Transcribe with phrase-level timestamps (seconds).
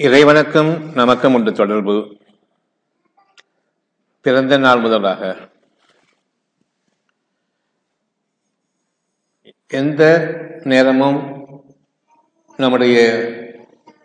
[0.00, 2.16] இறைவனுக்கும் நமக்கும் உண்டு தொடர்பு.
[4.20, 5.36] பிறந்த நாள் முதலாக
[9.66, 10.02] எந்த
[10.64, 11.46] நேரமும்
[12.56, 13.24] நம்முடைய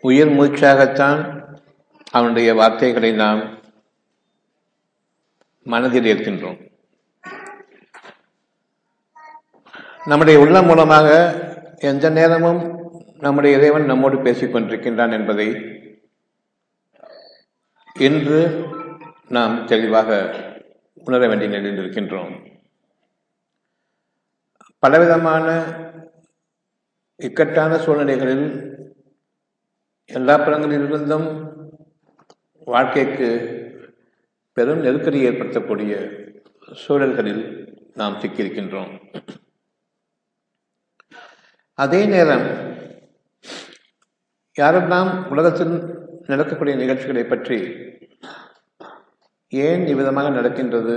[0.00, 1.44] உயிர் மூச்சாகத்தான்
[2.10, 3.58] அவனுடைய வார்த்தைகளை நாம்
[5.62, 6.70] மனதில் ஏற்கின்றோம்.
[10.04, 11.34] நம்முடைய உள்ளம் மூலமாக
[11.78, 12.78] எந்த நேரமும்
[13.18, 15.78] நம்முடைய இறைவன் நம்மோடு பேசிக் கொண்டிருக்கின்றான் என்பதை
[18.08, 18.38] என்று
[19.28, 20.10] நாம் தெளிவாக
[20.94, 22.32] உணர வேண்டிய நிலையில் இருக்கின்றோம்.
[24.78, 25.46] பலவிதமான
[27.16, 28.46] இக்கட்டான சூழ்நிலைகளில்
[30.06, 31.28] எல்லா புறங்களிலிருந்தும்
[32.58, 33.28] வாழ்க்கைக்கு
[34.52, 35.94] பெரும் நெருக்கடி ஏற்படுத்தக்கூடிய
[36.72, 37.44] சூழல்களில்
[37.94, 38.92] நாம் சிக்கியிருக்கின்றோம்.
[41.74, 42.46] அதே நேரம்
[44.58, 45.74] யாரெல்லாம் உலகத்தில்
[46.26, 47.88] நடக்கக்கூடிய நிகழ்ச்சிகளை பற்றி
[49.52, 50.96] ஏன் இவ்விதமாக நடக்கின்றது?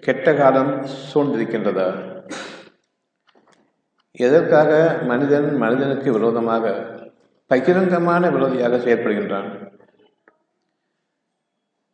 [0.00, 1.88] கெட்ட காலம் சூழ்ந்திருக்கின்றதா?
[4.12, 6.72] எதற்காக மனிதன் மனிதனுக்கு விரோதமாக
[7.50, 9.50] பகிரங்கமான விரோதியாக செயற்படுகின்றான்?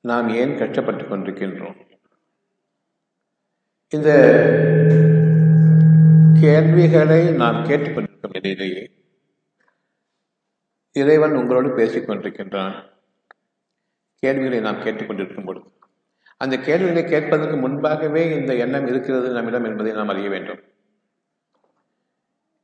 [0.01, 1.77] நாம் ஏன் கஷ்டப்பட்டு கொண்டிருக்கின்றோம்?
[3.89, 4.11] இந்த
[6.41, 8.91] கேள்விகளை நாம் கேட்டுக்கொண்டிருக்கும் நிலையிலேயே
[10.93, 12.95] இறைவன் உங்களோடு பேசிக் கொண்டிருக்கின்றான்.
[14.19, 15.67] கேள்விகளை நாம் கேட்டுக்கொண்டிருக்கும் பொழுது.
[16.37, 20.61] அந்த கேள்விகளை கேட்பதற்கு முன்பாகவே இந்த எண்ணம் இருக்கிறது நம்மிடம் என்பதை நாம் அறிய வேண்டும்.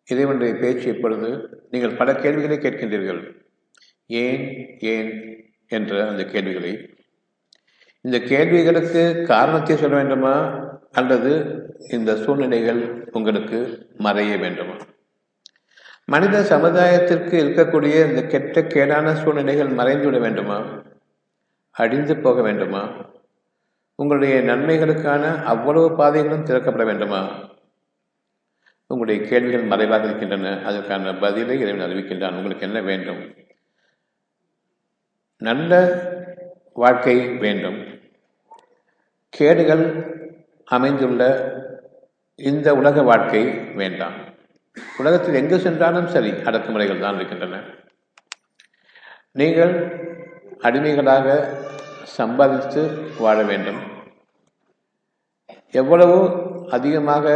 [0.06, 3.46] இறைவனுடைய பேச்சு இப்பொழுது நீங்கள் பல கேள்விகளை கேட்கின்றீர்கள்.
[4.06, 5.10] ஏன் ஏன்
[5.68, 6.94] என்ற அந்த கேள்விகளை.
[8.00, 10.34] இந்த கேள்விகளுக்கு காரணத்தை சொல்ல வேண்டுமா?
[10.92, 11.32] அல்லது
[11.90, 14.76] இந்த சூழ்நிலைகள் உங்களுக்கு மறைய வேண்டுமா?
[16.04, 20.82] மனித சமுதாயத்திற்கு இருக்கக்கூடிய இந்த கெட்ட கேடான சூழ்நிலைகள் மறைந்துவிட வேண்டுமா?
[21.72, 22.88] அழிந்து போக வேண்டுமா?
[23.94, 27.50] உங்களுடைய நன்மைகளுக்கான அவ்வளவு பாதைகளும் திறக்கப்பட வேண்டுமா?
[28.86, 30.62] உங்களுடைய கேள்விகள் மறைவாக இருக்கின்றன.
[30.64, 32.36] அதற்கான பதிலை இறைவன் அறிவிக்கின்றான்.
[32.36, 33.34] உங்களுக்கு என்ன வேண்டும்?
[35.38, 35.72] நல்ல
[36.72, 38.00] வாழ்க்கை வேண்டும்.
[39.28, 39.84] கேடுகள்
[40.64, 41.52] அமைந்துள்ள
[42.34, 44.14] இந்த உலக வாழ்க்கை வேண்டாம்.
[44.96, 47.62] உலகத்தில் எங்கு சென்றாலும் சரி அடக்குமுறைகள் தான் இருக்கின்றன.
[49.32, 50.00] நீங்கள்
[50.66, 51.26] அடிமைகளாக
[52.18, 52.82] சம்பாதித்து
[53.18, 53.80] வாழ வேண்டும்.
[55.70, 56.16] எவ்வளவு
[56.70, 57.26] அதிகமாக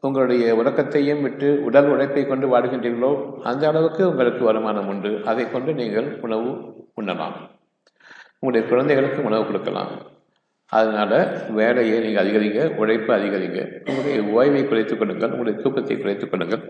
[0.00, 5.22] உங்களுடைய உறக்கத்தையும் விட்டு உடல் உழைப்பை கொண்டு வாடுகின்றீர்களோ அந்த அளவுக்கு உங்களுக்கு வருமானம் உண்டு.
[5.24, 6.50] அதை கொண்டு நீங்கள் உணவு
[7.00, 7.36] உண்ணலாம்.
[8.38, 9.92] உங்களுடைய குழந்தைகளுக்கு உணவு கொடுக்கலாம்.
[10.66, 11.12] அதனால
[11.50, 13.62] வேலையை நீங்கள் அதிகரிங்க உழைப்பு அதிகரிங்க.
[13.88, 16.64] உங்களுடைய ஓய்வை குறைத்துக் கொள்ளுங்கள் உங்களுடைய தூக்கத்தை குறைத்துக் கொள்ளுங்கள்.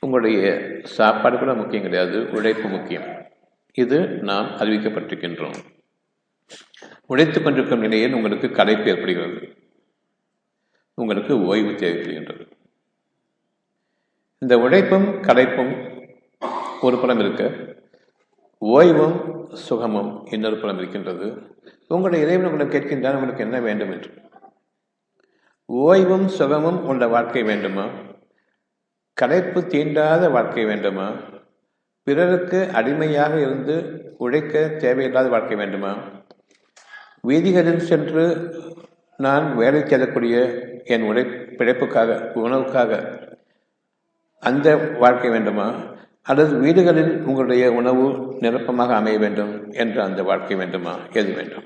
[0.00, 3.19] உங்களுடைய சாப்பாடு கூட முக்கியம் கிடையாது உழைப்பு முக்கியம்.
[3.72, 5.64] இது நாம் அறிவிக்கப்பட்டிருக்கின்றோம்.
[7.06, 9.56] உழைத்துக் கொண்டிருக்கும் நிலையில் உங்களுக்கு களைப்பு ஏற்படுகிறது.
[10.94, 12.50] உங்களுக்கு ஓய்வு தேவைப்படுகின்றது.
[14.38, 15.88] இந்த உழைப்பும் களைப்பும்
[16.80, 17.44] ஒரு புறம் இருக்க
[18.60, 21.56] ஓய்வும் சுகமும் இன்னொரு புறம் இருக்கின்றது.
[21.88, 24.28] உங்களுடைய இறைவன் உங்களை கேட்கின்றான் உங்களுக்கு என்ன வேண்டும் என்று.
[25.72, 27.88] ஓய்வும் சுகமும் உள்ள வாழ்க்கை வேண்டுமா?
[29.14, 31.14] களைப்பு தீண்டாத வாழ்க்கை வேண்டுமா?
[32.02, 33.76] பிறருக்கு அடிமையாக இருந்து
[34.18, 35.98] உழைக்க தேவையில்லாத வாழ்க்கை வேண்டுமா?
[37.22, 38.24] வீதிகளில் சென்று
[39.16, 40.36] நான் வேலை செல்லக்கூடிய
[40.84, 41.24] என் உழை
[41.58, 43.18] பிழைப்புக்காக உணவுக்காக
[44.40, 45.74] அந்த வாழ்க்கை வேண்டுமா?
[46.22, 50.98] அல்லது வீடுகளில் உங்களுடைய உணவு நிரப்பமாக அமைய வேண்டும் என்ற அந்த வாழ்க்கை வேண்டுமா?
[51.12, 51.64] எது வேண்டும்?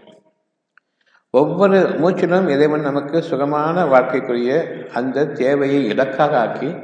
[1.31, 4.53] ஒவ்வொரு மூச்சிலும் இறைவன் நமக்கு சுகமான வாழ்க்கைக்குரிய
[4.89, 6.75] அந்த தேவையை இலக்காக ஆக்கி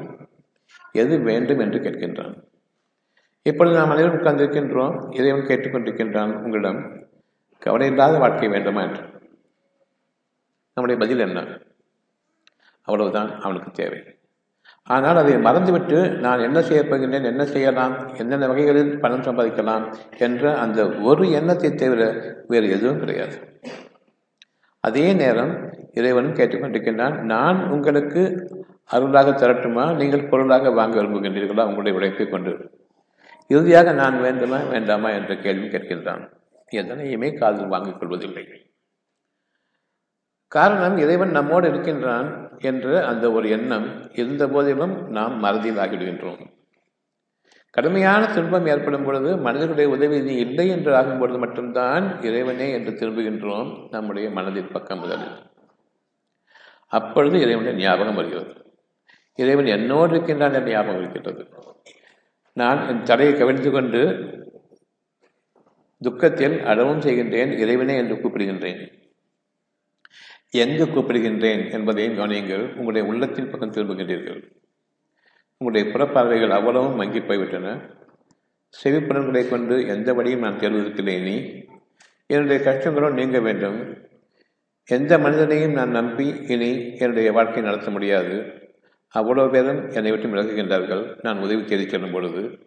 [0.93, 2.49] எது வேண்டும் என்று கேட்கின்றான்.
[3.43, 5.19] இப்பொழுது நாம் அனைவரும் உட்கார்ந்திருக்கின்றோம்.
[5.19, 7.06] இறைவன் கேட்டுக்கொண்டிருக்கின்றான் உங்களிடம்.
[7.67, 9.03] கவலையில்லாத வாழ்க்கை வேண்டுமா என்று.
[10.75, 11.59] நம்முடைய பதில் என்ன?
[12.83, 14.19] அவ்வளவுதான் அவனுக்கு தேவை.
[14.83, 20.89] ஆனால் அதை மறந்துவிட்டு நான் என்ன செய்ய போகின்றேன் என்ன செய்யலாம் என்னென்ன வகைகளில் பணம் சம்பாதிக்கலாம் என்ற அந்த
[20.89, 22.03] ஒரு எண்ணத்தை தவிர
[22.48, 23.60] வேறு எதுவும் கிடையாது.
[24.81, 28.22] அதே நேரம் இறைவனும் கேட்டுக்கொண்டிருக்கின்றான் நான் உங்களுக்கு
[28.84, 29.97] அருளாக திரட்டுமா?
[29.97, 31.65] நீங்கள் பொருளாக வாங்க விரும்புகின்றீர்களா?
[31.65, 32.79] உங்களுடைய உழைப்பை கொண்டு.
[33.50, 36.24] இறுதியாக நான் வேண்டுமா வேண்டாமா என்ற கேள்வி கேட்கின்றான்.
[36.72, 38.44] எதனையுமே காதில் வாங்கிக் கொள்வதில்லை.
[40.52, 46.41] காரணம் இறைவன் நம்மோடு இருக்கின்றான் என்ற அந்த ஒரு எண்ணம் இருந்த போதிலும் நாம் மறதியில் ஆகிவிடுகின்றோம்
[47.70, 53.68] கடுமையான துன்பம் ஏற்படும் பொழுது மனிதர்களுடைய உதவி நீ இல்லை என்று ஆகும் பொழுது மட்டும்தான் இறைவனே என்று திரும்புகின்றோம்
[53.91, 55.36] நம்முடைய மனதின் பக்கம் முதலில்.
[56.88, 58.54] அப்பொழுது இறைவனுடைய ஞாபகம் வருகிறது.
[59.34, 61.42] இறைவன் என்னோடு இருக்கின்றான் என்ற ஞாபகம் இருக்கின்றது.
[62.52, 64.28] நான் என் தலையை கவிழ்ந்து கொண்டு
[66.00, 68.92] துக்கத்தில் அடவும் செய்கின்றேன் இறைவனே என்று கூப்பிடுகின்றேன்.
[70.50, 72.68] எங்கு கூப்பிடுகின்றேன் என்பதையும் கவனியுங்கள்.
[72.68, 74.50] உங்களுடைய உள்ளத்தின் பக்கம் திரும்புகின்றீர்கள்.
[75.58, 77.97] உங்களுடைய புறப்பார்வைகள் அவ்வளவும் மங்கி போய்விட்டன.
[78.82, 81.64] செவிப்புலன்களை கொண்டு எந்த வழியும் நான் தேர்வதற்கில்லை இனி.
[82.26, 84.08] என்னுடைய கஷ்டங்களும் நீங்க வேண்டும்.
[84.84, 88.59] எந்த மனிதனையும் நான் நம்பி இனி என்னுடைய வாழ்க்கை நடத்த முடியாது.
[89.10, 91.18] அவ்வளவு பேரும் என்னை விட்டு விலகுகின்றார்கள்.
[91.22, 92.59] நான் உதவி தேடி செல்லும் பொழுது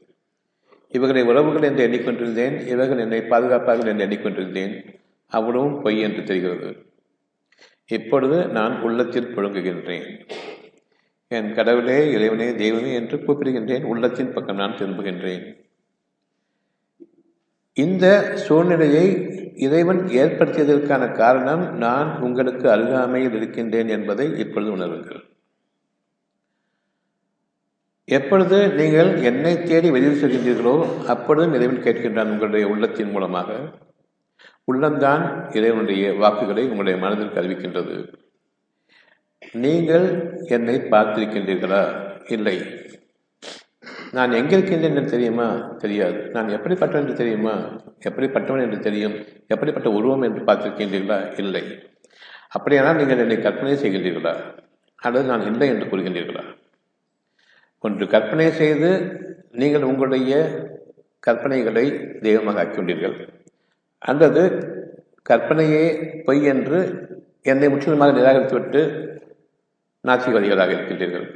[0.90, 4.74] இவர்களை உறவுகள் என்று எண்ணிக்கொண்டிருந்தேன் இவர்கள் என்னை பாதுகாப்பார்கள் என்று எண்ணிக்கொண்டிருந்தேன்.
[5.28, 6.86] அவ்வளவும் பொய் என்று தெரிகிறது.
[7.88, 10.08] இப்பொழுது நான் உள்ளத்தில் புழங்குகின்றேன்.
[11.28, 13.84] என் கடவுளே இறைவனே தெய்வமே என்று கூப்பிடுகின்றேன்.
[13.84, 15.46] உள்ளத்தின் பக்கம் நான் திரும்புகின்றேன்.
[17.74, 19.06] இந்த சூழ்நிலையை
[19.56, 25.32] இறைவன் ஏற்படுத்தியதற்கான காரணம் நான் உங்களுக்கு அருகாமையில் இருக்கின்றேன் என்பதை இப்பொழுது உணருங்கள்.
[28.06, 33.54] எப்பொழுது நீங்கள் என்னை தேடி வெளியில் செல்கின்றீர்களோ அப்பொழுதும் இறைவன் கேட்கின்றான் உங்களுடைய உள்ளத்தின் மூலமாக.
[34.72, 38.14] உள்ளம்தான் இறைவனுடைய வாக்குகளை உங்களுடைய மனதிற்கு அறிவிக்கின்றது.
[39.54, 42.12] நீங்கள் என்னை பார்த்திருக்கின்றீர்களா?
[42.28, 42.64] இல்லை.
[44.12, 45.48] நான் எங்கே இருக்கின்றேன் என்று தெரியுமா?
[45.78, 46.30] தெரியாது.
[46.34, 47.82] நான் எப்படிப்பட்டவன் என்று தெரியுமா?
[48.10, 49.16] எப்படிப்பட்டவன் என்று தெரியும்?
[49.48, 51.40] எப்படிப்பட்ட உருவம் என்று பார்த்திருக்கின்றீர்களா?
[51.40, 51.64] இல்லை.
[52.50, 54.36] அப்படியானால் நீங்கள் என்னை கற்பனை செய்கின்றீர்களா?
[54.96, 56.44] அல்லது நான் இல்லை என்று கூறுகின்றீர்களா?
[57.84, 58.90] ஒன்று கற்பனை செய்து
[59.62, 60.34] நீங்கள் உங்களுடைய
[61.28, 61.86] கற்பனைகளை
[62.26, 63.16] தெய்வமாக ஆக்கிக்கொண்டீர்கள்
[64.02, 64.44] அல்லது
[65.30, 65.84] கற்பனையே
[66.26, 66.80] பொய் என்று
[67.52, 68.82] என்னை முற்றிலுமாக நிராகரித்துவிட்டு
[70.04, 71.28] நாசிவாதிகளாக இருக்கின்றீர்கள்.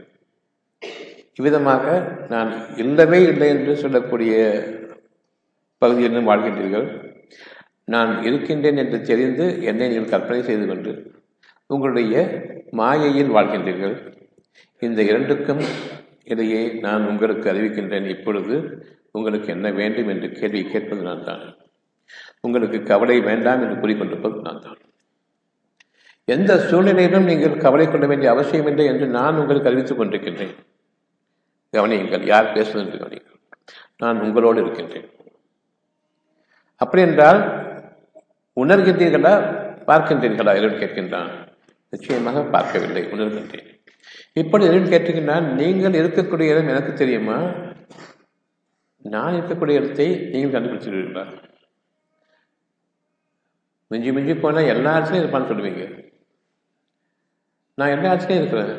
[1.37, 1.85] இவ்விதமாக
[2.33, 2.49] நான்
[2.83, 4.33] இல்லவே இல்லை என்று சொல்லக்கூடிய
[5.81, 6.87] பகுதியிலும் வாழ்கின்றீர்கள்.
[7.93, 10.91] நான் இருக்கின்றேன் என்று தெரிந்து என்னை நீங்கள் கற்பனை செய்து கொண்டு
[11.69, 12.15] உங்களுடைய
[12.79, 13.95] மாயையில் வாழ்கின்றீர்கள்.
[14.81, 15.63] இந்த இரண்டுக்கும்
[16.27, 18.07] இடையே நான் உங்களுக்கு அறிவிக்கின்றேன்.
[18.07, 21.55] இப்பொழுது உங்களுக்கு என்ன வேண்டும் என்று கேள்வி கேட்பது நான் தான்.
[22.41, 24.77] உங்களுக்கு கவலை வேண்டாம் என்று கூறிக்கொண்டிருப்பது நான் தான்.
[26.25, 30.55] எந்த சூழ்நிலையிலும் நீங்கள் கவலை கொள்ள வேண்டிய அவசியம் இல்லை என்று நான் உங்களுக்கு அறிவித்துக் கொண்டிருக்கின்றேன்.
[31.71, 33.55] கவனியுங்கள் யார் பேசுவது என்று கவனியுங்கள்.
[33.97, 35.09] நான் உங்களோடு இருக்கின்றேன்.
[36.75, 37.41] அப்படி என்றால்
[38.55, 39.33] உணர்கின்றீர்களா?
[39.87, 40.55] பார்க்கின்றீர்களா?
[40.61, 41.29] என்று கேட்கின்றான்.
[41.89, 43.76] நிச்சயமாக பார்க்கவில்லை உணர்கின்றேன்.
[44.41, 47.37] இப்படி எதுன்னு கேட்டீங்கன்னா நீங்கள் இருக்கக்கூடிய இடம் எனக்கு தெரியுமா?
[49.05, 51.23] நான் இருக்கக்கூடிய இடத்தை நீங்கள் கண்டுபிடிச்சிருவீங்களா
[53.91, 55.83] மிஞ்சி மிஞ்சி போனால் எல்லா இடத்துலையும் இருப்பான்னு சொல்லுவீங்க.
[57.77, 58.73] நான் எல்லா இடத்துலையும் இருக்கிறேன்.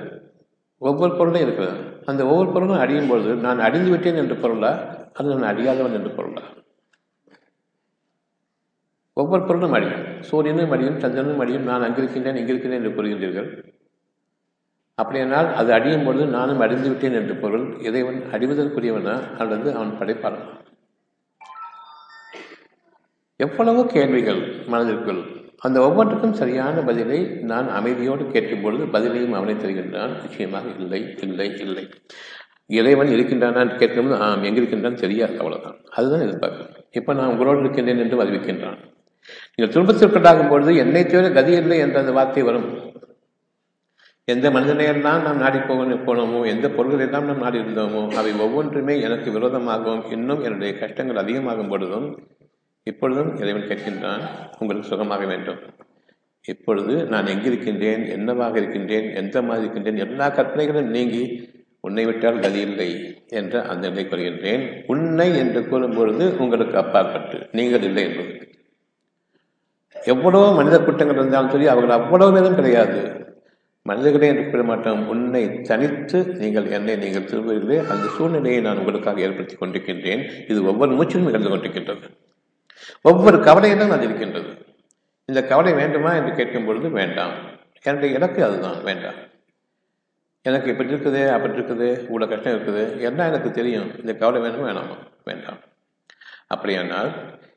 [0.83, 1.79] ஒவ்வொரு பொருளும் இருக்கிறேன்.
[2.11, 4.73] அந்த ஒவ்வொரு பொருளும் அடியும் பொழுது நான் அடிந்து விட்டேன் என்று பொருளா?
[5.19, 6.43] அது நான் அடியாதவன் என்று பொருளா?
[9.21, 13.49] ஒவ்வொரு பொருளும் அடியும் சூரியனும் அடியும் சந்திரனும் அடியும் நான் அங்கிருக்கின்றேன் இங்கிருக்கிறேன் என்று கூறுகின்றீர்கள்
[15.01, 17.67] அப்படியானால் அது அடியும் பொழுது நானும் அடிந்து விட்டேன் என்று பொருள்.
[17.89, 20.47] இறைவன் அடிவதற்குரியவனா அல்லது அவன் படைப்பாளன்?
[23.41, 24.41] எவ்வளவோ கேள்விகள்
[24.73, 25.21] மனதிற்குள்.
[25.67, 30.13] அந்த ஒவ்வொன்றுக்கும் சரியான பதிலை நான் அமைதியோடு கேட்கும் பொழுது பதிலையும் அவனை தருகின்றான்.
[30.25, 31.85] நிச்சயமாக இல்லை இல்லை இல்லை.
[32.79, 35.79] இறைவன் இருக்கின்றானா என்று கேட்கும்போது ஆம் எங்கிருக்கின்றான் தெரியாது அவ்வளவுதான்.
[35.97, 38.79] அதுதான் எதிர்பார்க்கிறேன் இப்போ நான் உங்களோடு இருக்கின்றேன் என்று அறிவிக்கின்றான்
[39.55, 42.69] நீங்கள் துன்பத்திற்குண்டாகும் பொழுது என்னை தவிர கதி இல்லை என்ற அந்த வார்த்தை வரும்.
[44.29, 50.03] எந்த மனிதனையெல்லாம் நாம் நாடி போக போனோமோ எந்த பொருள்களெல்லாம் நாம் நாடி இருந்தோமோ அவை ஒவ்வொன்றுமே எனக்கு விரோதமாகவும்
[50.17, 52.09] இன்னும் என்னுடைய கஷ்டங்கள் அதிகமாகும் பொழுதும்
[52.87, 54.23] இப்பொழுதும் இறைவன் கேட்கின்றான்
[54.59, 55.61] உங்களுக்கு சுகமாக வேண்டும்.
[56.45, 61.23] இப்பொழுது நான் எங்கிருக்கின்றேன் என்னவாக இருக்கின்றேன் எந்த மாதிரி இருக்கின்றேன் எல்லா கற்பனைகளும் நீங்கி
[61.87, 62.89] உன்னை விட்டால் கதி இல்லை
[63.41, 68.33] என்ற அந்த நிலை கொள்கின்றேன் உன்னை என்று கூறும்பொழுது உங்களுக்கு அப்பாற்பட்டு நீங்கள் இல்லை என்பது.
[69.97, 73.01] எவ்வளவோ மனித குற்றங்கள் இருந்தாலும் சரி அவர்கள் அவ்வளோ பேரும் கிடையாது.
[73.83, 79.57] மனிதர்களே என்று கூற மாட்டோம் உன்னை தனித்து நீங்கள் என்னை நீங்கள் திரும்புகிறீர்களே அந்த சூழ்நிலையை நான் உங்களுக்காக ஏற்படுத்தி
[79.57, 80.23] கொண்டிருக்கின்றேன்.
[80.49, 82.07] இது ஒவ்வொரு மூச்சிலும் நிகழ்ந்து கொண்டிருக்கின்றது.
[83.03, 84.51] ஒவ்வொரு கவலையிலும் அது இருக்கின்றது.
[85.25, 87.35] இந்த கவலை வேண்டுமா என்று கேட்கும் பொழுது வேண்டாம்.
[87.83, 89.19] என்னுடைய இலக்கு அதுதான் வேண்டாம்.
[90.43, 93.91] எனக்கு இப்படி இருக்குது அப்படி இருக்குது இவ்வளோ கஷ்டம் இருக்குது என்ன எனக்கு தெரியும்?
[94.01, 94.97] இந்த கவலை வேணுமா வேணாமா?
[95.25, 95.59] வேண்டாம்.
[96.47, 97.11] அப்படியானால்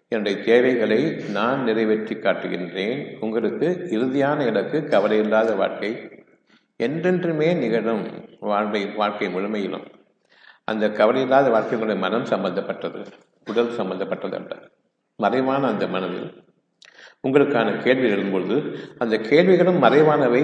[0.08, 1.02] என்னுடைய தேவைகளை
[1.32, 3.20] நான் நிறைவேற்றி காட்டுகின்றேன்.
[3.20, 5.92] உங்களுக்கு இறுதியான இலக்கு கவலை இல்லாத வாழ்க்கை
[6.86, 8.04] என்றென்றுமே நிகழும்
[8.40, 9.88] வாழ்வை வாழ்க்கை முழுமையிலும்.
[10.64, 13.00] அந்த கவலை இல்லாத வாழ்க்கை மனம் சம்பந்தப்பட்டது
[13.50, 14.56] உடல் சம்பந்தப்பட்டது அல்ல
[15.16, 16.30] மறைவான அந்த மனதில்
[17.28, 18.56] உங்களுக்கான கேள்வி எழும்பொழுது
[18.98, 20.44] அந்த கேள்விகளும் மறைவானவை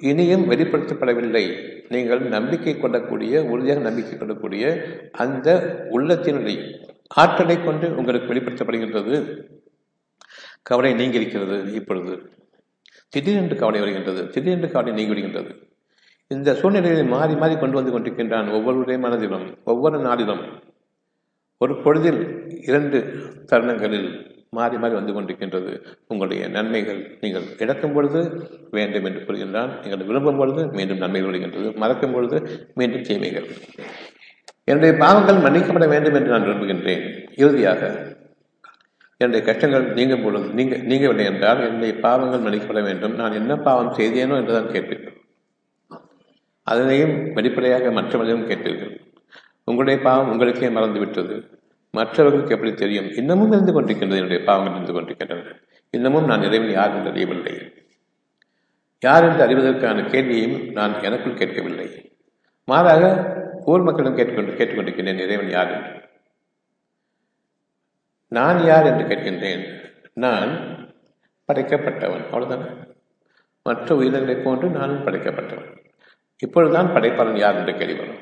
[0.00, 1.44] இனியும் வெளிப்படுத்தப்படவில்லை.
[1.88, 4.64] நீங்கள் நம்பிக்கை கொள்ளக்கூடிய உறுதியாக நம்பிக்கை கொள்ளக்கூடிய
[5.12, 5.48] அந்த
[5.90, 6.58] உள்ளத்தினுடைய
[7.14, 9.16] ஆற்றலை கொண்டு உங்களுக்கு வெளிப்படுத்தப்படுகின்றது.
[10.62, 12.14] கவலை நீங்கிருக்கிறது இப்பொழுது.
[13.14, 15.52] திடீரென்று கவலை வருகின்றது திடீரென்று கவலை நீங்கிவிடுகின்றது
[16.30, 20.44] இந்த சூழ்நிலையை மாறி மாறி கொண்டு வந்து கொண்டிருக்கின்றான் ஒவ்வொருடைய மனதிலும் ஒவ்வொரு நாளிலும்.
[21.60, 22.20] ஒரு பொழுதில்
[22.68, 22.98] இரண்டு
[23.50, 24.08] தருணங்களில்
[24.50, 25.72] மாறி மாறி வந்து கொண்டிருக்கின்றது.
[26.08, 28.20] உங்களுடைய நன்மைகள் நீங்கள் இழக்கும் பொழுது
[28.70, 29.72] வேண்டும் என்று கூறுகின்றான்.
[29.82, 31.68] நீங்கள் விரும்பும் பொழுது மீண்டும் நன்மைகள் வருகின்றது.
[31.82, 32.38] மறக்கும் பொழுது
[32.74, 33.46] மீண்டும் தீமைகள்.
[34.70, 37.04] என்னுடைய பாவங்கள் மன்னிக்கப்பட வேண்டும் என்று நான் விரும்புகின்றேன்.
[37.36, 37.82] இறுதியாக
[39.16, 43.14] என்னுடைய கஷ்டங்கள் நீங்கும் பொழுது நீங்க நீங்கவில்லை என்றால் என்னுடைய பாவங்கள் மன்னிக்கப்பட வேண்டும்.
[43.14, 45.18] நான் என்ன பாவம் செய்தேனோ என்றுதான் கேட்பீர்கள்.
[46.62, 48.94] அதனையும் வெளிப்படையாக மற்றவர்களும் கேட்பீர்கள்.
[49.64, 51.36] உங்களுடைய பாவம் உங்களுக்கே மறந்துவிட்டது.
[51.90, 53.08] மற்றவர்களுக்கு எப்படி தெரியும்?
[53.14, 55.52] இன்னமும் இருந்து கொண்டிருக்கின்றது என்னுடைய பாவங்கள் இருந்து கொண்டிருக்கின்றன
[55.90, 57.54] இன்னமும் நான் இறைவன் யார் என்று அறியவில்லை.
[59.02, 61.86] யார் என்று அறிவதற்கான கேள்வியையும் நான் எனக்குள் கேட்கவில்லை.
[62.68, 63.02] மாறாக
[63.64, 65.92] ஊர் மக்களிடம் கேட்டுக்கொண்டு கேட்டுக்கொண்டிருக்கின்றேன் இறைவன் யார் என்று.
[68.34, 69.62] நான் யார் என்று கேட்கின்றேன்.
[70.14, 70.48] நான்
[71.52, 72.24] படைக்கப்பட்டவன்.
[72.32, 72.94] அவ்வளவுதானே?
[73.62, 75.76] மற்ற உயிரினங்களைப் போன்று நானும் படைக்கப்பட்டவன்.
[76.38, 78.16] இப்பொழுதுதான் படைப்பாளன் யார் என்ற கேள்வி வரும்.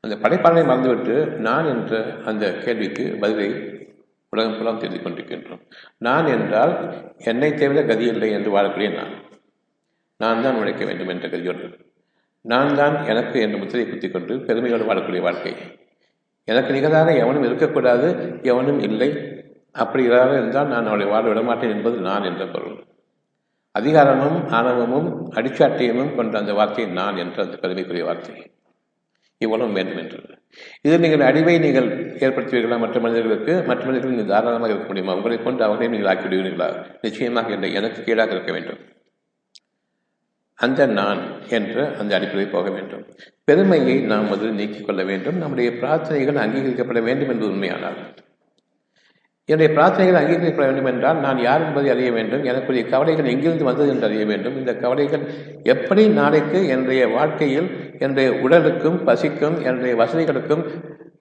[0.00, 3.48] அந்த படைப்பாளனை மறந்துவிட்டு நான் என்ற அந்த கேள்விக்கு பதிலை
[4.30, 5.60] உலகம் புலம் தெரிந்து கொண்டிருக்கின்றோம்.
[5.98, 9.14] நான் என்றால் என்னை தேவையில கதி இல்லை என்று வாழக்கூடிய நான்.
[10.16, 11.80] நான் தான் உழைக்க வேண்டும் என்ற கதியோடு.
[12.40, 15.54] நான் தான் எனக்கு என்று முத்திரை குத்திக் கொண்டு பெருமையோடு வாழக்கூடிய வாழ்க்கை.
[16.48, 18.08] எனக்கு நிகராக எவனும் இருக்கக்கூடாது
[18.42, 19.08] எவனும் இல்லை.
[19.72, 22.76] அப்படி இல்லாத இருந்தால் நான் அவளை வாழ விடமாட்டேன் என்பது நான் என்ற பொருள்.
[23.72, 28.34] அதிகாரமும் ஆணவமும் அடிச்சாட்டியமும் கொண்ட அந்த வார்த்தை நான் என்ற அந்த பெருமைக்குரிய வார்த்தை.
[29.38, 30.18] இவ்வளவு வேண்டும் என்று.
[30.82, 31.88] இதில் நீங்கள் அடிவை நீங்கள்
[32.24, 32.78] ஏற்படுத்துவீர்களா?
[32.78, 36.68] மற்ற மனிதர்களுக்கு மற்ற மனிதர்கள் நீங்கள் தாராளமாக இருக்க முடியுமா உங்களை கொண்டு அவர்களையும் நீங்கள் ஆக்கிவிடுவீர்களா?
[37.00, 38.80] நிச்சயமாக இல்லை எனக்கு கீழாக இருக்க வேண்டும்.
[40.58, 43.04] அந்த நான் என்ற அந்த அடிப்படையில் போக வேண்டும்.
[43.44, 45.36] பெருமையை நாம் முதலில் நீக்கிக் கொள்ள வேண்டும்.
[45.36, 47.98] நம்முடைய பிரார்த்தனைகள் அங்கீகரிக்கப்பட வேண்டும் என்பது உண்மையானால்.
[49.44, 52.44] என்னுடைய பிரார்த்தனைகள் அங்கீகரிக்கப்பட வேண்டும் என்றால் நான் யார் என்பதை அறிய வேண்டும்.
[52.44, 54.56] எனக்குரிய கவலைகள் எங்கிருந்து வந்தது என்று அறிய வேண்டும்.
[54.56, 55.20] இந்த கவலைகள்
[55.62, 60.64] எப்படி நாளைக்கு என்னுடைய வாழ்க்கையில் என்னுடைய உடலுக்கும் பசிக்கும் என்னுடைய வசதிகளுக்கும்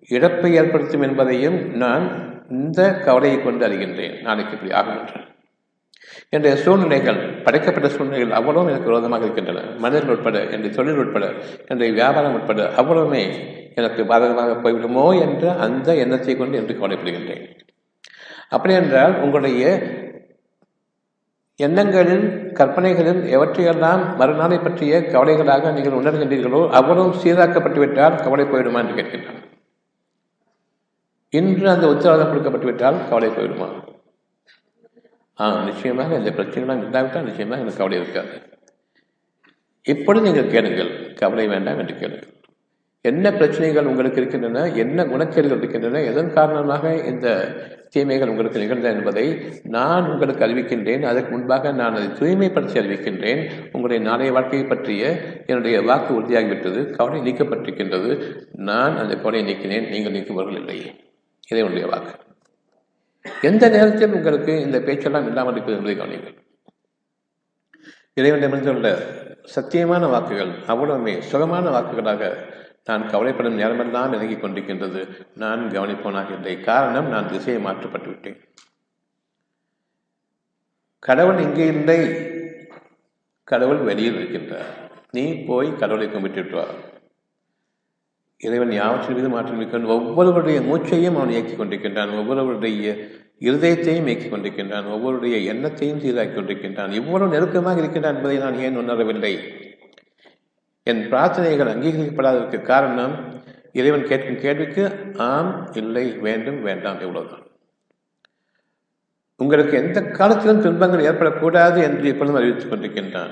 [0.10, 2.06] இழப்பை ஏற்படுத்தும் என்பதையும் நான்
[2.50, 4.22] இந்த கவலையை கொண்டு அறிகின்றேன்.
[4.22, 5.34] நாளைக்கு இப்படி ஆகும்
[6.34, 9.66] என்ற சூழ்நிலைகள் படைக்கப்பட்ட சூழ்நிலைகள் அவ்வளவும் எனக்கு விரோதமாக இருக்கின்றன.
[9.78, 11.26] மனிதர்கள் உட்பட என்னுடைய தொழில் உட்பட
[11.68, 13.24] என்னுடைய வியாபாரம் உட்பட அவ்வளவுமே
[13.76, 17.46] எனக்கு பாதகமாக போய்விடுமோ என்ற அந்த எண்ணத்தை கொண்டு என்று கவலைப்படுகின்றேன்.
[18.50, 19.64] அப்படி என்றால் உங்களுடைய
[21.60, 29.42] எண்ணங்களில் கற்பனைகளில் எவற்றையெல்லாம் மறுநாளை பற்றிய கவலைகளாக நீங்கள் உணர்கின்றீர்களோ அவ்வளவு சீராக்கப்பட்டுவிட்டால் கவலை போயிடுமா என்று கேட்கின்றான்
[31.34, 33.68] இன்று அந்த உத்தரவாதம் கொடுக்கப்பட்டுவிட்டால் கவலை போயிடுமா
[35.40, 38.36] ஆ நிச்சயமாக இந்த பிரச்சனைகள்லாம் இல்லாவிட்டால் நிச்சயமாக எனக்கு கவலை இருக்காது.
[39.82, 42.32] இப்பொழுது நீங்கள் கேளுங்கள் கவலை வேண்டாம் என்று கேளுங்கள்.
[43.02, 47.28] என்ன பிரச்சனைகள் உங்களுக்கு இருக்கின்றன என்ன குணக்கேடுகள் இருக்கின்றன எதன் காரணமாக இந்த
[47.90, 49.26] தீமைகள் உங்களுக்கு நிகழ்ந்த என்பதை
[49.64, 51.02] நான் உங்களுக்கு அறிவிக்கின்றேன்.
[51.02, 53.52] அதற்கு முன்பாக நான் அதை தூய்மைப்படுத்தி அறிவிக்கின்றேன்.
[53.72, 55.04] உங்களுடைய நாளைய வாழ்க்கையை பற்றிய
[55.46, 58.24] என்னுடைய வாக்கு உறுதியாகிவிட்டது கவலை நீக்கப்பட்டிருக்கின்றது.
[58.52, 60.96] நான் அந்த கவலையை நீக்கினேன் நீங்கள் நீக்குபவர்கள் இல்லை.
[61.48, 62.25] இதை உடைய வாக்கு.
[63.42, 66.44] எந்த நேரத்திலும் உங்களுக்கு இந்த பேச்செல்லாம் இல்லாமல் இருப்பது என்பதை கவனிங்கள்
[68.14, 68.98] இறைவன் உள்ள
[69.56, 72.54] சத்தியமான வாக்குகள் அவ்வளவுமே சுகமான வாக்குகளாக
[72.86, 75.28] நான் கவலைப்படும் நேரமெல்லாம் இறங்கிக் கொண்டிருக்கின்றது.
[75.36, 76.60] நான் கவனிப்போனாக இல்லை.
[76.60, 78.42] காரணம் நான் திசையை மாற்றப்பட்டு விட்டேன்.
[81.00, 82.30] கடவுள் இங்கே இல்லை.
[83.44, 84.92] கடவுள் வெளியில் இருக்கின்றார்.
[85.12, 86.66] நீ போய் கடவுளை கும்பிட்டு வா.
[88.38, 92.18] இறைவன் யாவற்றின் மீது மாற்றம் இருக்கின்ற ஒவ்வொருவருடைய மூச்சையும் அவன் இயக்கிக் கொண்டிருக்கின்றான்.
[92.18, 92.92] ஒவ்வொருவருடைய
[93.40, 94.90] இருதயத்தையும் இயக்கிக் கொண்டிருக்கின்றான்.
[94.90, 96.92] ஒவ்வொருடைய எண்ணத்தையும் சீராக்கி கொண்டிருக்கின்றான்.
[96.92, 99.40] இவ்வளவு நெருக்கமாக இருக்கின்றான் என்பதை நான் ஏன் உணரவில்லை?
[100.84, 107.44] என் பிரார்த்தனைகள் அங்கீகரிக்கப்படாததற்கு காரணம் இறைவன் கேட்கும் கேள்விக்கு ஆம் இல்லை வேண்டும் வேண்டாம் இவ்வளவுதான்.
[109.38, 113.30] உங்களுக்கு எந்த காலத்திலும் துன்பங்கள் ஏற்படக்கூடாது என்று எப்பொழுதும் அறிவித்துக் கொண்டிருக்கின்றான்.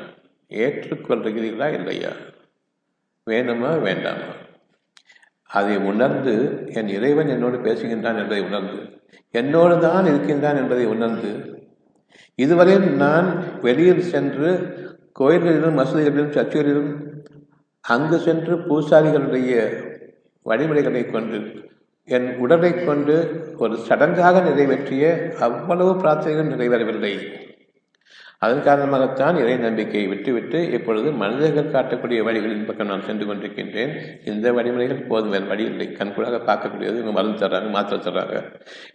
[0.50, 2.10] ஏற்றுக்கொள்கிறீர்களா இல்லையா?
[3.26, 4.42] வேணுமா வேண்டாமா?
[5.54, 6.34] அதை உணர்ந்து
[6.74, 8.78] என் இறைவன் என்னோடு பேசுகின்றான் என்பதை உணர்ந்து
[9.34, 11.32] என்னோடு தான் இருக்கின்றான் என்பதை உணர்ந்து
[12.40, 13.28] இதுவரையில் நான்
[13.62, 14.52] வெளியில் சென்று
[15.20, 16.92] கோயில்களிலும் மசூதிகளிலும் சர்ச்சைகளிலும்
[17.84, 19.54] அங்கு சென்று பூசாரிகளுடைய
[20.46, 21.40] வழிமுறைகளை கொண்டு
[22.08, 23.16] என் உடலை கொண்டு
[23.58, 25.04] ஒரு சடங்காக நிறைவேற்றிய
[25.40, 27.14] அவ்வளவு பிரார்த்தனைகள் நிறைவேறவில்லை.
[28.44, 33.92] அதன் காரணமாகத்தான் இறை நம்பிக்கையை விட்டுவிட்டு இப்பொழுது மனிதர்கள் காட்டக்கூடிய வழிகளின் பக்கம் நான் சென்று கொண்டிருக்கின்றேன்.
[34.32, 35.34] இந்த வழிமுறைகள் போதும்.
[35.36, 35.88] வேறு வழி இல்லை.
[36.00, 38.38] கண்கூடாக பார்க்கக்கூடியது இவங்க மருந்து தர்றாங்க மாத்திரை தர்றாங்க.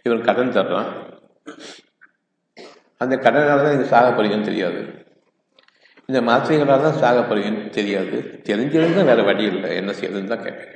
[0.03, 0.89] இவன் கடன் தர்றான்.
[2.97, 4.81] அந்த கடனால் தான் நீங்கள் சாக போறீங்கன்னு தெரியாது.
[6.09, 8.17] இந்த மாத்திரைகளால் தான் சாக போறீங்கன்னு தெரியாது.
[8.49, 9.71] தெரிஞ்சிருந்தால் வேறு வழி இல்லை.
[9.81, 10.75] என்ன செய்யறதுன்னு தான் கேட்குறேன்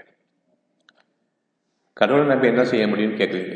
[2.02, 3.56] கடவுளை நம்பி என்ன செய்ய முடியும்னு கேட்குறீங்க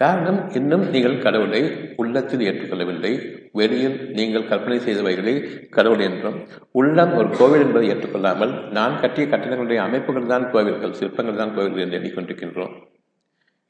[0.00, 1.60] காரணம் இன்னும் நீங்கள் கடவுளை
[2.02, 3.12] உள்ளத்தில் ஏற்றுக்கொள்ளவில்லை.
[3.58, 5.34] வெளியில் நீங்கள் கற்பனை செய்தவைகளை
[5.76, 6.38] கடவுள் என்றும்
[6.80, 11.98] உள்ளம் ஒரு கோவில் என்பதை ஏற்றுக்கொள்ளாமல் நான் கட்டிய கட்டிடங்களுடைய அமைப்புகள் தான் கோவில்கள் சிற்பங்கள் தான் கோவில்கள் என்று
[12.00, 12.74] எண்ணிக்கொண்டிருக்கின்றோம்.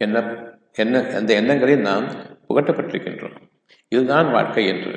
[0.00, 0.22] என்ன
[0.82, 2.06] என்ன அந்த எண்ணங்களை நாம்
[2.46, 3.36] புகட்டப்பட்டிருக்கின்றோம்.
[3.92, 4.94] இதுதான் வாழ்க்கை என்று.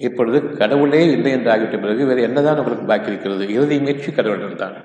[0.00, 4.76] இப்பொழுது கடவுளே இல்லை என்று ஆகிவிட்ட பிறகு வேறு என்னதான் உங்களுக்கு பாக்கி இருக்கிறது இறுதி முயற்சி கடவுளிடம் தான்.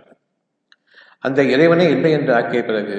[1.28, 2.98] அந்த இறைவனே இல்லை என்று ஆக்கிய பிறகு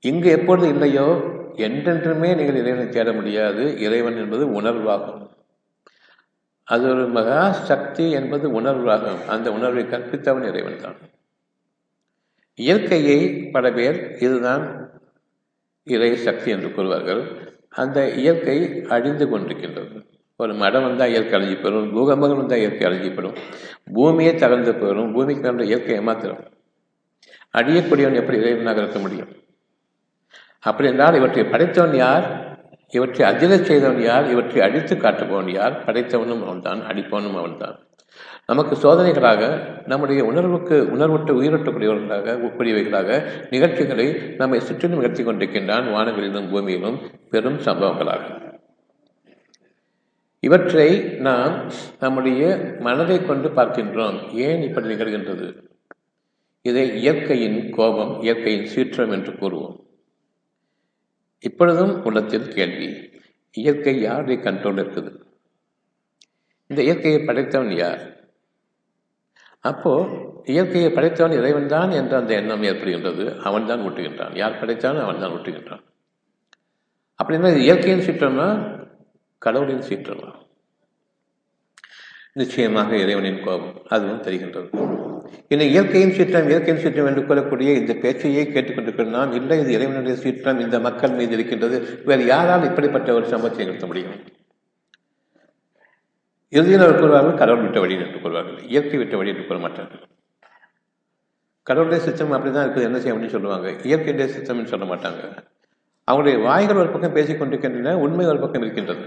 [0.00, 1.08] இங்கு எப்பொழுது இல்லையோ
[1.56, 3.78] என்றென்றுமே நீங்கள் இறைவனை தேட முடியாது.
[3.78, 5.22] இறைவன் என்பது உணர்வாகும்.
[6.64, 9.26] அது ஒரு மகா சக்தி என்பது உணர்வாகும்.
[9.26, 10.98] அந்த உணர்வை கற்பித்தவன் இறைவன் தான்.
[12.54, 14.64] இயற்கையை பல பேர் இதுதான்
[15.86, 17.22] இறை சக்தி என்று கூறுவார்கள்.
[17.68, 19.96] அந்த இயற்கை அழிந்து கொண்டிருக்கின்றது.
[20.36, 21.92] ஒரு மடம் வந்தால் இயற்கை அழிஞ்சு போயிடும்.
[21.92, 23.38] பூகம்பங்கள் வந்தால் இயற்கை அழிஞ்சு போயிடும்.
[23.92, 25.12] பூமியே தகர்ந்து போயிடும்.
[25.12, 26.42] பூமிக்கு மேலே இயற்கை ஏமாத்திரம்
[27.54, 29.30] அழியக்கூடியவன் எப்படி இறைவனாக இருக்க முடியும்?
[30.60, 32.48] அப்படி என்றால் இவற்றை படைத்தவன் யார்?
[32.90, 34.30] இவற்றை அதிரச் செய்தவன் யார்?
[34.30, 35.84] இவற்றை அடித்து காட்டுபவன் யார்?
[35.84, 37.78] படைத்தவனும் அவன்தான் அடிப்பவனும் அவன்தான்.
[38.46, 46.98] நமக்கு சோதனைகளாக நம்முடைய உணர்வுக்கு உணர்வுட்டு உயிரட்டக்கூடியவர்களாக கூடியவைகளாக நிகழ்ச்சிகளை நம்மை சுற்றிலும் நிகழ்த்தி கொண்டிருக்கின்றான் வானங்களிலும் பூமியிலும்
[47.30, 48.48] பெரும் சம்பவங்களாக.
[50.40, 54.32] இவற்றை நாம் நம்முடைய மனதை கொண்டு பார்க்கின்றோம்.
[54.32, 55.68] ஏன் இப்படி நிகழ்கின்றது?
[56.62, 59.79] இதை இயற்கையின் கோபம் இயற்கையின் சீற்றம் என்று கூறுவோம்.
[61.40, 62.88] இப்பொழுதும் உள்ளத்தில் கேள்வி
[63.50, 65.10] இயற்கை யாருடைய கண்ட்ரோல் இருக்குது?
[66.66, 68.02] இந்த இயற்கையை படைத்தவன் யார்?
[69.60, 69.92] அப்போ
[70.44, 73.24] இயற்கையை படைத்தவன் இறைவன் தான் என்ற அந்த எண்ணம் ஏற்படுகின்றது.
[73.42, 74.34] அவன் தான் ஊட்டுகின்றான்.
[74.34, 75.84] யார் படைத்தான் அவன் தான் ஊட்டுகின்றான்
[77.20, 78.48] அப்படின்னா இயற்கையின் சீற்றம்னா
[79.38, 80.30] கடவுளின் சீற்றம்னா
[82.32, 84.68] நிச்சயமாக இறைவனின் கோபம் அதுவும் தெரிகின்றது.
[85.48, 90.60] இந்த இயற்கையின் சீற்றம் இயற்கையின் சீற்றம் என்று கூறக்கூடிய இந்த பேச்சையே கேட்டுக்கொண்டிருக்கிற நாம் இல்லை இது இறைவனுடைய சீற்றம்
[90.60, 92.02] இந்த மக்கள் மீது இருக்கின்றது.
[92.04, 94.14] வேறு யாரால் இப்படிப்பட்ட ஒரு சம்பவத்தை நிறுத்த முடியும்?
[96.48, 98.62] இறுதியில் அவர் கூறுவார்கள் கடவுள் விட்ட வழி என்று கூறுவார்கள்.
[98.68, 100.02] இயற்கை விட்ட வழி என்று கூற மாட்டார்கள்.
[101.62, 103.68] கடவுளுடைய சித்தம் அப்படிதான் இருக்குது என்ன செய்ய அப்படின்னு சொல்லுவாங்க.
[103.70, 105.22] இயற்கையுடைய சித்தம்னு சொல்ல மாட்டாங்க.
[106.08, 109.04] அவங்களுடைய வாய்கள் ஒரு பக்கம் பேசிக்கொண்டிருக்கின்றன உண்மை ஒரு பக்கம் இருக்கின்றது.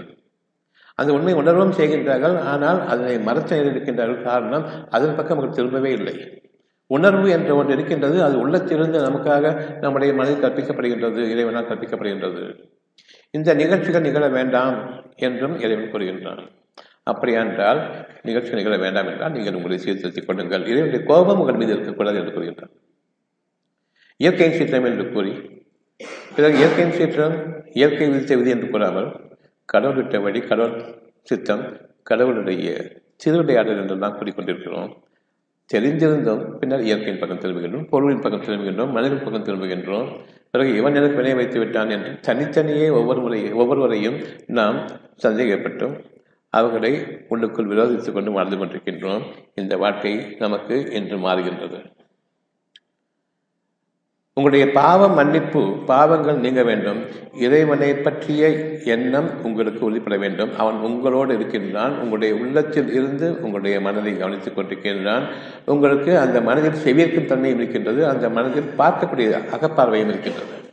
[0.94, 2.36] அந்த உண்மை உணர்வும் செய்கின்றார்கள்.
[2.42, 4.22] ஆனால் அதனை மறைச்ச இருக்கின்றார்கள்.
[4.22, 6.14] காரணம் அதன் பக்கம் அவர்கள் திரும்பவே இல்லை.
[6.86, 8.16] உணர்வு என்ற ஒன்று இருக்கின்றது.
[8.22, 12.42] அது உள்ளத்திலிருந்து நமக்காக நம்முடைய மனதில் கற்பிக்கப்படுகின்றது இறைவனால் கற்பிக்கப்படுகின்றது.
[13.30, 14.76] இந்த நிகழ்ச்சிகள் நிகழ வேண்டாம்
[15.16, 16.42] என்றும் இறைவன் கூறுகின்றான்.
[17.02, 17.80] அப்படியென்றால்
[18.22, 20.62] நிகழ்ச்சி நிகழ வேண்டாம் என்றால் நீங்கள் உங்களை சீர்திருத்திக் கொள்ளுங்கள்.
[20.66, 22.72] இறைவனுடைய கோபம் உங்கள் மீது இருக்கக்கூடாது என்று கூறுகின்றான்.
[24.20, 25.32] இயற்கையின் சீற்றம் என்று கூறி
[26.36, 27.34] பிறகு இயற்கையின் சீற்றம்
[27.72, 29.08] இயற்கை விதித்த விதி என்று கூறாமல்
[29.72, 30.84] கடவுள்கிட்ட வழி கடவுள்
[31.22, 34.92] சித்தம் கடவுளுடைய திருவிளையாடல் நாம் கூறிக்கொண்டிருக்கிறோம்.
[35.72, 40.20] தெரிந்திருந்தும் பின்னர் இயற்கையின் பக்கம் திரும்புகின்றோம் பொருளின் பக்கம் திரும்புகின்றோம் மனிதன் பக்கம் திரும்புகின்றோம்.
[40.50, 44.86] பிறகு இவன் எனக்கு வினை வைத்து விட்டான் என்று தனித்தனியே ஒவ்வொரு முறையும் ஒவ்வொருவரையும் நாம்
[45.22, 46.04] சந்தேகப்பட்டும்.
[46.50, 49.22] அவர்களை உள்ளுக்குள் விரோதித்துக் கொண்டு வாழ்ந்து கொண்டிருக்கின்றோம்.
[49.54, 51.92] இந்த வாழ்க்கை நமக்கு இன்று மாறுகின்றது.
[54.36, 56.96] உங்களுடைய பாவ மன்னிப்பு பாவங்கள் நீங்க வேண்டும்.
[57.34, 58.48] இறைவனை பற்றிய
[58.84, 60.58] எண்ணம் உங்களுக்கு உறுதிப்பட வேண்டும்.
[60.58, 61.92] அவன் உங்களோடு இருக்கின்றான்.
[61.98, 65.22] உங்களுடைய உள்ளத்தில் இருந்து உங்களுடைய மனதை கவனித்துக் கொண்டிருக்கின்றான்.
[65.64, 68.08] உங்களுக்கு அந்த மனதில் செவியேற்கும் தன்மையும் இருக்கின்றது.
[68.08, 70.63] அந்த மனதில் பார்க்கக்கூடிய அகப்பார்வையும் இருக்கின்றது.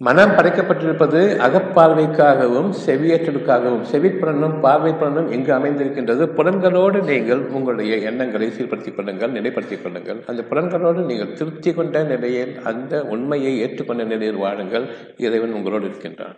[0.00, 6.24] மனம் படைக்கப்பட்டிருப்பது அகப்பார்வைக்காகவும் செவியேற்றலுக்காகவும் செவிப்புலனும் பார்வைப்புலனும் எங்கு அமைந்திருக்கின்றது?
[6.36, 10.24] புலன்களோடு நீங்கள் உங்களுடைய எண்ணங்களை சீர்படுத்திக் கொள்ளுங்கள் நிலைப்படுத்திக் கொள்ளுங்கள்.
[10.26, 14.86] அந்த புலன்களோடு நீங்கள் திருப்தி கொண்ட நிலையில் அந்த உண்மையை ஏற்றுக்கொண்ட நிலையில் வாழுங்கள்.
[15.16, 16.36] இறைவன் உங்களோடு இருக்கின்றான்.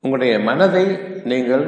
[0.00, 1.64] உங்களுடைய மனதை நீங்கள்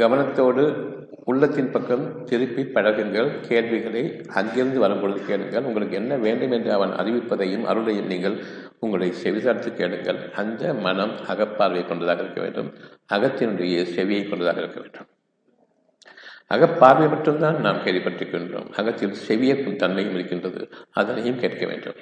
[0.00, 0.87] கவனத்தோடு
[1.30, 4.02] உள்ளத்தின் பக்கம் திருப்பி பழகுங்கள் கேள்விகளை
[4.34, 5.66] அங்கிருந்து வரும்பொழுது கேளுங்கள்.
[5.68, 8.36] உங்களுக்கு என்ன வேண்டும் என்று அவன் அறிவிப்பதையும் அருளையும் நீங்கள்
[8.80, 10.20] உங்களை செவிசார்த்து கேளுங்கள்.
[10.32, 12.70] அந்த மனம் அகப்பார்வை கொண்டதாக இருக்க வேண்டும்.
[13.12, 15.08] அகத்தினுடைய செவியை கொண்டதாக இருக்க வேண்டும்.
[16.54, 20.62] அகப்பார்வை மட்டும்தான் நாம் கேள்விப்பட்டிருக்கின்றோம் அகத்தில் செவியக்கும் தன்மையும் இருக்கின்றது.
[20.90, 21.98] அதனையும் கேட்க வேண்டும்.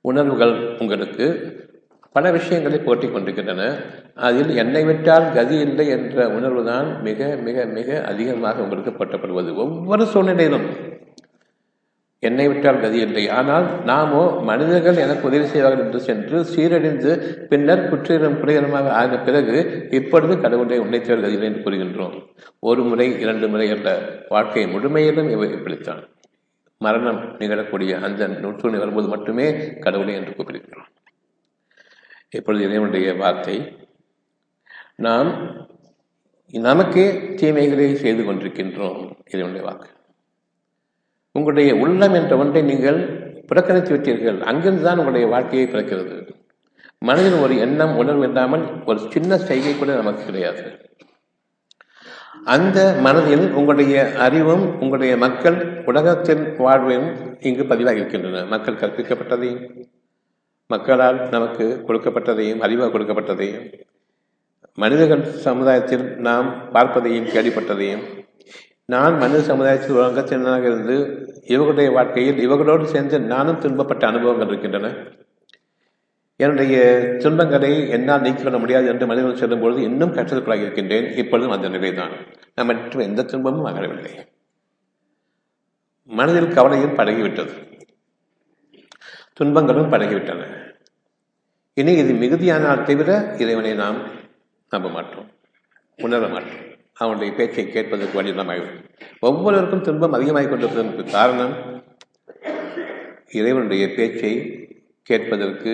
[0.00, 1.26] உணர்வுகள் உங்களுக்கு
[2.18, 3.64] பல விஷயங்களை போட்டிக் கொண்டிருக்கின்றன.
[4.28, 10.04] அதில் என்னை விட்டால் கதி இல்லை என்ற உணர்வு தான் மிக மிக மிக அதிகமாக உங்களுக்கு போட்டப்படுவது ஒவ்வொரு
[10.12, 10.64] சூழ்நிலையிலும்
[12.22, 13.24] என்னை விட்டால் கதி இல்லை.
[13.38, 17.10] ஆனால் நாமோ மனிதர்கள் எனக்கு உதவி செய்வார்கள் என்று சென்று சீரடைந்து
[17.50, 19.56] பின்னர் குற்றீரம் குறையரமாக ஆன பிறகு
[19.98, 22.16] இப்பொழுது கடவுளை உன்னைத்தவர் கதி இல்லை என்று கூறுகின்றோம்.
[22.70, 23.90] ஒரு முறை இரண்டு முறை என்ற
[24.34, 26.02] வாழ்க்கை முழுமையிலும் இவை இப்படித்தான்.
[26.80, 29.48] மரணம் நிகழக்கூடிய அந்த நூற்று வரும்போது மட்டுமே
[29.86, 30.90] கடவுளை என்று கூப்பிடுகின்றோம்
[32.32, 33.56] இப்பொழுது இறைவனுடைய வார்த்தை
[34.96, 35.28] நாம்
[36.52, 37.06] நமக்கே
[37.40, 39.88] தீமைகளை செய்து கொண்டிருக்கின்றோம் இறைவனுடைய வாக்கு.
[41.34, 42.98] உங்களுடைய உள்ளம் என்ற ஒன்றை நீங்கள்
[43.46, 46.16] புறக்கணித்து விட்டீர்கள் அங்கிருந்து தான் உங்களுடைய வாழ்க்கையை பிறக்கிறது.
[46.98, 50.64] மனதில் ஒரு எண்ணம் உணர்வு இல்லாமல் ஒரு சின்ன செய்கை கூட நமக்கு கிடையாது.
[52.44, 57.10] அந்த மனதில் உங்களுடைய அறிவும் உங்களுடைய மக்கள் உலகத்தின் வாழ்வையும்
[57.40, 58.44] இங்கு பதிவாகி இருக்கின்றன.
[58.44, 59.62] மக்கள் கற்பிக்கப்பட்டதையும்
[60.72, 63.84] மக்களால் நமக்கு கொடுக்கப்பட்டதையும் அறிவாக கொடுக்கப்பட்டதையும்
[64.74, 68.02] மனிதர்கள் சமுதாயத்தில் நாம் பார்ப்பதையும் கேள்விப்பட்டதையும்
[68.84, 70.96] நான் மனித சமுதாயத்தில் ஒரு அங்கத்தினராக இருந்து
[71.44, 74.90] இவர்களுடைய வாழ்க்கையில் இவர்களோடு சேர்ந்து நானும் துன்பப்பட்ட அனுபவங்கள் இருக்கின்றன.
[76.36, 76.76] என்னுடைய
[77.18, 81.12] துன்பங்களை என்னால் நீக்கிக் கொள்ள முடியாது என்று மனிதர்கள் சொல்லும் பொழுது இன்னும் கற்றலுக்குள்ளாக இருக்கின்றேன்.
[81.12, 82.10] இப்பொழுதும் அந்த நிலைதான்.
[82.54, 84.12] நம்ம மற்றும் எந்த துன்பமும் அகரவில்லை
[86.04, 87.54] மனதில் கவலையும் பழகிவிட்டது.
[89.32, 90.57] துன்பங்களும் பழகிவிட்டன.
[91.78, 93.98] இனி இது மிகுதியானால் தவிர இறைவனை நாம்
[94.70, 95.28] நம்ப மாட்டோம்
[95.96, 96.64] உணர மாட்டோம்.
[96.94, 98.84] அவனுடைய பேச்சை கேட்பதற்கு வழியிடமாகிவிடும்
[99.20, 101.54] ஒவ்வொருவருக்கும் துன்பம் அதிகமாக கொண்டிருப்பதற்கு காரணம்
[103.30, 104.32] இறைவனுடைய பேச்சை
[105.02, 105.72] கேட்பதற்கு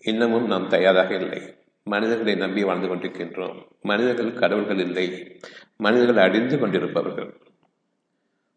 [0.00, 1.42] இன்னமும் நாம் தயாராக இல்லை.
[1.84, 3.58] மனிதர்களை நம்பி வாழ்ந்து கொண்டிருக்கின்றோம்.
[3.80, 5.06] மனிதர்கள் கடவுள்கள் இல்லை.
[5.76, 7.30] மனிதர்கள் அழிந்து கொண்டிருப்பவர்கள்.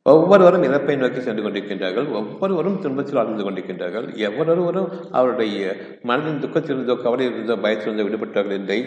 [0.05, 2.07] ஒவ்வொருவரும் இறப்பை நோக்கி சென்று கொண்டிருக்கின்றார்கள்.
[2.09, 4.07] ஒவ்வொருவரும் துன்பத்தில் வாழ்ந்து கொண்டிருக்கின்றார்கள்.
[4.17, 8.79] எவ்வொருவரும் அவருடைய மனதின் துக்கத்திலிருந்தோ கவலையிலிருந்தோ பயத்திலிருந்தோ விடுபட்டார்கள் இல்லை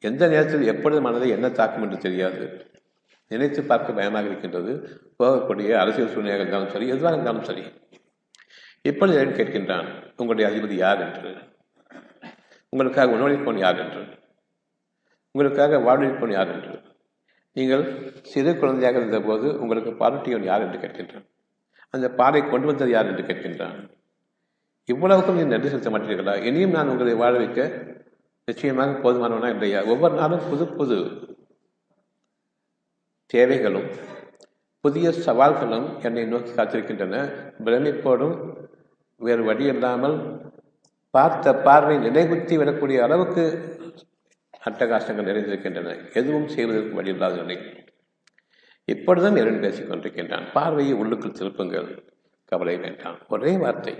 [0.00, 2.44] எந்த நேரத்தில் எப்பொழுது மனதை என்ன தாக்கும் என்று தெரியாது.
[3.28, 4.72] நினைத்து பார்க்க பயமாக இருக்கின்றது.
[5.18, 7.64] போகக்கூடிய அரசியல் சூழ்நிலையாக இருந்தாலும் சரி எதுவாக இருந்தாலும் சரி.
[8.82, 11.32] இப்பொழுது என் கேட்கின்றான் உங்களுடைய அதிபதி யார் என்று?
[12.72, 14.02] உங்களுக்காக உணவளிப்போன் யார் என்று?
[15.34, 16.74] உங்களுக்காக வாழ்வழிப்போன் யார் என்று?
[17.56, 17.84] நீங்கள்
[18.22, 21.26] சிறு குழந்தையாக இருந்தபோது உங்களுக்கு பாலூட்டியவன் யார் என்று கேட்கின்றான்.
[21.94, 23.78] அந்த பாலை கொண்டு வந்தது யார் என்று கேட்கின்றான்.
[24.88, 26.34] இவ்வளவுக்கும் நீங்கள் நன்றி செலுத்த மாட்டீர்களா?
[26.48, 27.60] இனியும் நான் உங்களை வாழ வைக்க
[28.48, 29.80] நிச்சயமாக போதுமானவனா இல்லையா?
[29.84, 30.98] ஒவ்வொரு நாளும் புது புது
[33.34, 33.88] தேவைகளும்
[34.84, 37.16] புதிய சவால்களும் என்னை நோக்கி காத்திருக்கின்றன.
[37.64, 38.36] பிரமிப்போடும்
[39.20, 40.16] வேறு வழி இல்லாமல்
[41.14, 43.44] பார்த்த பார்வை நிலைகுத்தி விடக்கூடிய அளவுக்கு
[44.64, 45.96] அட்டகாசங்கள் நிறைந்திருக்கின்றன.
[46.14, 47.58] எதுவும் செய்வதற்கு வழியில்லாத நிலை.
[48.84, 50.52] இப்பொழுதும் இரண்டு பேசிக் கொண்டிருக்கின்றான்.
[50.52, 52.08] பார்வையை உள்ளுக்குள் திருப்புங்கள்.
[52.44, 53.18] கவலை வேண்டாம்.
[53.28, 53.94] ஒரே வார்த்தை.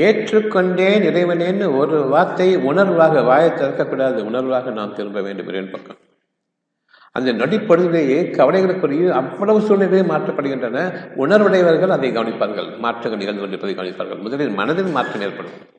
[0.00, 4.22] ஏற்றுக்கொண்டேன் இறைவனேன்னு ஒரு வார்த்தை உணர்வாக வாயை திறக்கக்கூடாது.
[4.22, 5.96] உணர்வாக நாம் திரும்ப வேண்டும் இறைவன் பக்கம்.
[7.12, 10.92] அந்த நொடிப்பொழுதிலேயே கவலைகளுக்குரிய அவ்வளவு சூழ்நிலையே மாற்றப்படுகின்றன.
[11.16, 12.78] உணர்வுடையவர்கள் அதை கவனிப்பார்கள்.
[12.78, 14.20] மாற்றங்கள் நிகழ்ந்து கொண்டிருப்பதை கவனிப்பார்கள்.
[14.20, 15.78] முதலில் மனதில் மாற்றம் ஏற்படும்.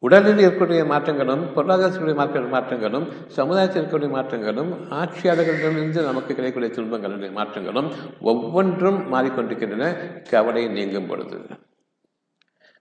[0.00, 9.00] உடலில் இருக்கக்கூடிய மாற்றங்களும் பொருளாதாரத்தினுடைய மாற்ற மாற்றங்களும் சமுதாயத்தில் இருக்கக்கூடிய மாற்றங்களும் ஆட்சியாளர்களிடமிருந்து நமக்கு கிடைக்கக்கூடிய துன்பங்களுடைய மாற்றங்களும் ஒவ்வொன்றும்
[9.14, 9.90] மாறிக்கொண்டிருக்கின்றன.
[10.30, 11.38] கவலை நீங்கும் பொழுது.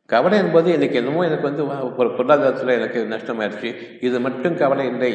[0.05, 1.63] கவலை என்பது எனக்கு என்னமோ எனக்கு வந்து
[2.15, 3.69] பொருளாதாரத்தில் எனக்கு நஷ்டமாயிருச்சு.
[4.01, 5.13] இது மட்டும் கவலை இல்லை.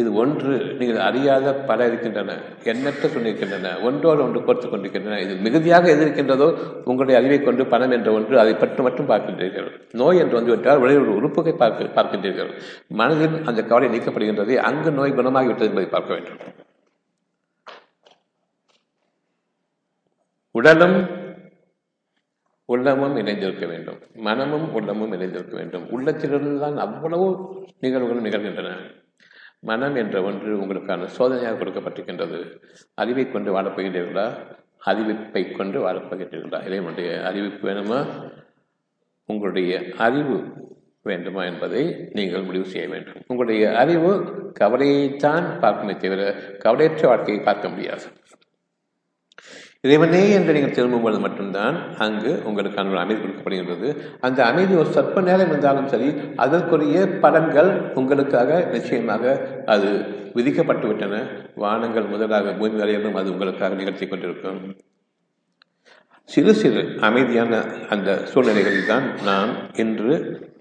[0.00, 0.54] இது ஒன்று.
[0.78, 2.32] நீங்கள் அறியாத பல இருக்கின்றன.
[2.70, 3.70] எண்ணற்ற சொல்லியிருக்கின்றன.
[3.82, 5.20] ஒன்றோடு ஒன்று கோர்த்து கொண்டிருக்கின்றன.
[5.20, 6.48] இது மிகுதியாக எது இருக்கின்றதோ
[6.84, 9.68] உங்களுடைய அறிவை கொண்டு பணம் என்ற ஒன்று அதை பற்றி மட்டும் பார்க்கின்றீர்கள்.
[9.92, 12.50] நோய் என்று வந்துவிட்டால் உடைய ஒரு உறுப்புகை பார்க்க பார்க்கின்றீர்கள்.
[12.88, 14.56] மனதில் அந்த கவலை நீக்கப்படுகின்றது.
[14.70, 16.42] அங்கு நோய் குணமாகிவிட்டது என்பதை பார்க்க வேண்டும்.
[20.50, 20.98] உடலும்
[22.64, 23.98] உள்ளமும் இணைந்திருக்க வேண்டும்.
[24.14, 25.84] மனமும் உள்ளமும் இணைந்திருக்க வேண்டும்.
[25.90, 27.26] உள்ளத்திலிருந்து தான் அவ்வளவு
[27.80, 28.70] நிகழ்வுகளும் நிகழ்கின்றன.
[29.58, 32.60] மனம் என்ற ஒன்று உங்களுக்கான சோதனையாக கொடுக்கப்பட்டிருக்கின்றது.
[32.94, 34.36] அறிவை கொண்டு வாழப்போகின்றீர்களா
[34.86, 38.30] அறிவிப்பை கொண்டு வாழப்போகின்றீர்களா உடைய அறிவிப்பு வேணுமா?
[39.26, 40.42] உங்களுடைய அறிவு
[41.02, 43.14] வேண்டுமா என்பதை நீங்கள் முடிவு செய்ய வேண்டும்.
[43.26, 44.24] உங்களுடைய அறிவு
[44.60, 48.02] கவலையைத்தான் பார்க்குமே தவிர கவலையற்ற வாழ்க்கையை பார்க்க முடியாது.
[49.86, 53.88] இறைவனே என்று நீங்கள் திரும்பும்போது மட்டும்தான் அங்கு உங்களுக்கான ஒரு அமைதி கொடுக்கப்படுகின்றது.
[54.26, 56.08] அந்த அமைதி ஒரு சொற்ப நேரம் இருந்தாலும் சரி
[56.44, 57.70] அதற்குரிய பலன்கள்
[58.00, 59.36] உங்களுக்காக நிச்சயமாக
[59.74, 59.90] அது
[60.38, 61.22] விதிக்கப்பட்டுவிட்டன
[61.62, 64.60] வானங்கள் முதலாக பூமி வரையிலும் அது உங்களுக்காக நிகழ்த்தி கொண்டிருக்கும்.
[66.28, 67.58] சிறு சிறு அமைதியான
[67.94, 69.50] அந்த சூழ்நிலைகளில் தான் நாம்
[69.82, 70.14] இன்று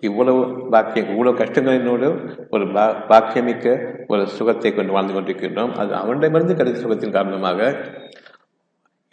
[0.08, 0.42] இவ்வளவு
[0.74, 2.08] பாக்கியம் இவ்வளவு கஷ்டங்களினோடு
[2.56, 3.74] ஒரு பா பாக்கியமிக்க
[4.14, 5.74] ஒரு சுகத்தை கொண்டு வாழ்ந்து கொண்டிருக்கின்றோம்.
[5.82, 7.70] அது அவனிடமிருந்து கிடைத்த சுகத்தின் காரணமாக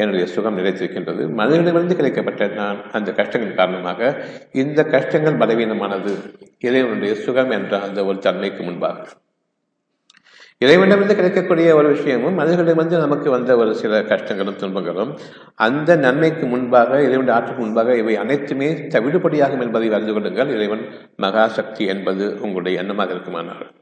[0.02, 4.00] என்னுடைய சுகம் நிலைத்திருக்கின்றது மனிதனிடமிருந்து கிடைக்கப்பட்ட நான் அந்த கஷ்டங்கள் காரணமாக
[4.62, 6.14] இந்த கஷ்டங்கள் பலவீனமானது.
[6.68, 9.04] இறைவனுடைய சுகம் என்ற அந்த ஒரு தன்மைக்கு முன்பாக.
[10.64, 15.12] இறைவனிடமிருந்து கிடைக்கக்கூடிய ஒரு விஷயமும் மனிதர்களிடமிருந்து நமக்கு வந்த ஒரு சில கஷ்டங்களும் துன்பங்களும்
[15.66, 20.54] அந்த நன்மைக்கு முன்பாக இறைவனுடைய ஆற்றுக்கு முன்பாக இவை அனைத்துமே தவிடுபடியாகும் என்பதை அறிந்து கொள்ளுங்கள்.
[20.56, 20.84] இறைவன்
[21.22, 23.72] மகாசக்தி என்பது உங்களுடைய எண்ணமாக இருக்குமானார்கள்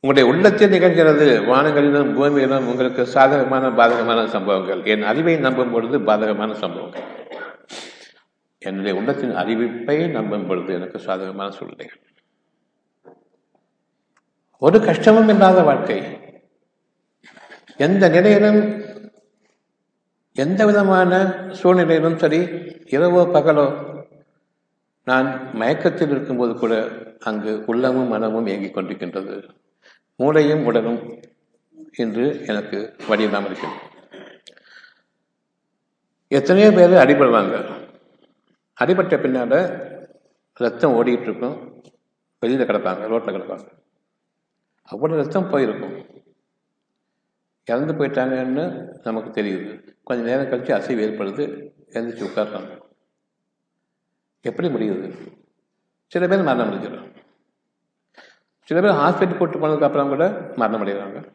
[0.00, 4.84] உங்களுடைய உள்ளத்தில் நிகழ்கிறது வானங்களிலும் பூமியிலும் உங்களுக்கு சாதகமான பாதகமான சம்பவங்கள்.
[4.84, 7.02] என் அறிவை நம்பும் பொழுது பாதகமான சம்பவங்கள்.
[8.58, 12.00] என்னுடைய உள்ளத்தின் அறிவிப்பை நம்பும் பொழுது எனக்கு சாதகமான சூழ்நிலைகள்.
[14.58, 15.98] ஒரு கஷ்டமும் இல்லாத வாழ்க்கை.
[17.76, 18.82] எந்த நிலையிலும்
[20.32, 21.12] எந்த விதமான
[21.50, 22.38] சூழ்நிலையிலும் சரி
[22.96, 23.68] இரவோ பகலோ
[25.04, 26.88] நான் மயக்கத்தில் இருக்கும்போது கூட
[27.20, 29.57] அங்கு உள்ளமும் மனமும் இயங்கிக் கொண்டிருக்கின்றது.
[30.20, 31.00] மூளையும் உடலும்
[31.94, 32.78] என்று எனக்கு
[33.08, 33.86] வழியில்லாமல் இருக்கிறது
[36.28, 37.56] எத்தனையோ பேர் அடிபடுவாங்க.
[38.74, 39.58] அடிபட்ட பின்னால்
[40.54, 41.56] ரத்தம் ஓடிக்கிட்டு இருக்கும்
[42.40, 43.68] வெளியில் கிடப்பாங்க ரோட்டில் கிடப்பாங்க.
[44.90, 45.96] அவ்வளோ ரத்தம் போயிருக்கும்.
[47.64, 48.64] இறந்து போயிட்டாங்கன்னு
[49.02, 49.72] நமக்கு தெரியுது.
[50.04, 51.44] கொஞ்ச நேரம் கழித்து அசைவு ஏற்படுது
[51.94, 52.72] எழுந்திரிச்சு உட்கார்றாங்க.
[54.44, 55.08] எப்படி முடியுது?
[56.12, 57.07] சில பேர் மரணம் முடிஞ்சிடும்
[58.68, 60.24] சில பேர் ஹாஸ்பிட்டல் கூட்டு போனதுக்கு அப்புறம் கூட
[60.56, 61.32] மரணம் அடைகிறாங்க.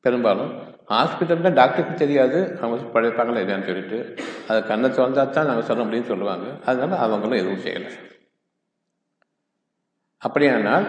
[0.00, 0.52] பெரும்பாலும்
[0.88, 2.58] ஹாஸ்பிட்டல்ல டாக்டருக்கு தெரியாது.
[2.60, 4.16] அவங்க படைப்பாங்களா இல்லையான்னு சொல்லிட்டு.
[4.48, 6.60] அதை கண்ணை திறந்தா தான் நாங்கள் சொல்ல முடியும்னு சொல்லுவாங்க.
[6.64, 7.92] அதனால அவங்களும் எதுவும் செய்யலை.
[10.18, 10.86] அப்படியானால்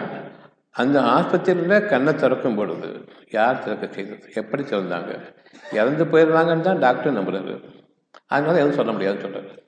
[0.70, 4.30] அந்த ஆஸ்பத்திரியில் கண்ணை திறக்கும் பொழுது யார் திறக்க செய்தது?
[4.34, 5.12] எப்படி திறந்தாங்க?
[5.72, 7.64] இறந்து போயிடுறாங்கன்னு தான் டாக்டர் நம்புறாரு.
[8.26, 9.65] அதனால எதுவும் சொல்ல முடியாதுன்னு சொல்கிறது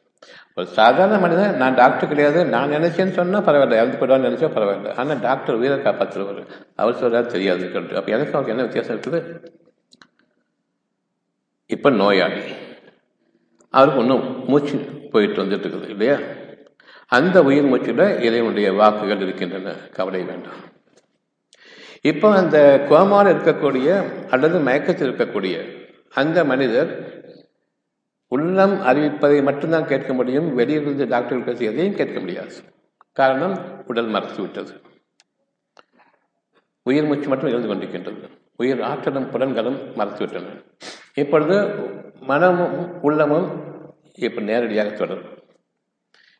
[0.58, 4.94] ஒரு சாதாரண மனிதன் நான் டாக்டர் கிடையாது நான் நினைச்சேன்னு சொன்னால் பரவாயில்ல இறந்து போயிடுவான்னு நினைச்சா பரவாயில்ல.
[5.00, 6.40] ஆனால் டாக்டர் உயிரை காப்பாற்றுறவர்
[6.82, 7.64] அவர் சொல்றாரு தெரியாது.
[7.98, 9.20] அப்போ எனக்கு அவருக்கு என்ன வித்தியாசம் இருக்குது?
[11.66, 12.42] இப்போ நோயாளி.
[13.70, 14.76] அவருக்கு ஒன்றும் மூச்சு
[15.12, 16.16] போயிட்டு வந்துட்டு இருக்குது இல்லையா?
[17.18, 19.74] அந்த உயிர் மூச்சில் இறைவனுடைய வாக்குகள் இருக்கின்றன.
[19.98, 20.58] கவலை வேண்டாம்.
[22.10, 22.58] இப்போ அந்த
[22.90, 23.88] கோமாவில் இருக்கக்கூடிய
[24.30, 25.54] அல்லது மயக்கத்தில் இருக்கக்கூடிய
[26.20, 26.90] அந்த மனிதர்
[28.28, 30.54] உள்ளம் அறிவிப்பதை மட்டும்தான் கேட்க முடியும்.
[30.54, 32.54] வெளியிலிருந்து டாக்டர்கள் பேசி எதையும் கேட்க முடியாது.
[33.12, 34.80] காரணம் உடல் மறைத்து விட்டது.
[36.82, 38.28] உயிர் மூச்சு மட்டும் இருந்து கொண்டிருக்கின்றது.
[38.56, 40.64] உயிர் ஆற்றலும் புலன்களும் மறைத்துவிட்டன
[41.14, 41.74] இப்பொழுது
[42.20, 43.64] மனமும் உள்ளமும்
[44.14, 45.38] இப்போ நேரடியாக தொடரும்.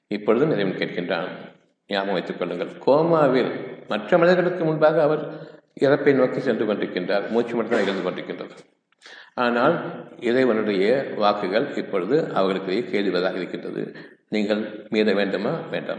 [0.07, 1.29] இப்பொழுது நிறைவு கேட்கின்றான்.
[1.87, 2.70] ஞாபகம் வைத்துக் கொள்ளுங்கள்.
[2.87, 7.29] கோமாவில் மற்ற மனிதர்களுக்கு முன்பாக அவர் இறப்பை நோக்கி சென்று கொண்டிருக்கின்றார்.
[7.29, 8.57] மூச்சு மட்டும்தான் இருந்து கொண்டிருக்கின்றது.
[9.34, 13.94] ஆனால் இறைவனுடைய வாக்குகள் இப்பொழுது அவர்களுக்கு கேள்விவதாக இருக்கின்றது.
[14.28, 15.50] நீங்கள் மீத வேண்டுமா?
[15.50, 15.98] வேண்டாம்.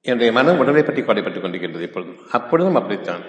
[0.00, 3.22] என்னுடைய மனம் உடலை பற்றி கவலைப்பட்டுக் கொண்டிருக்கின்றது இப்பொழுதும் அப்பொழுதும் அப்படித்தான்.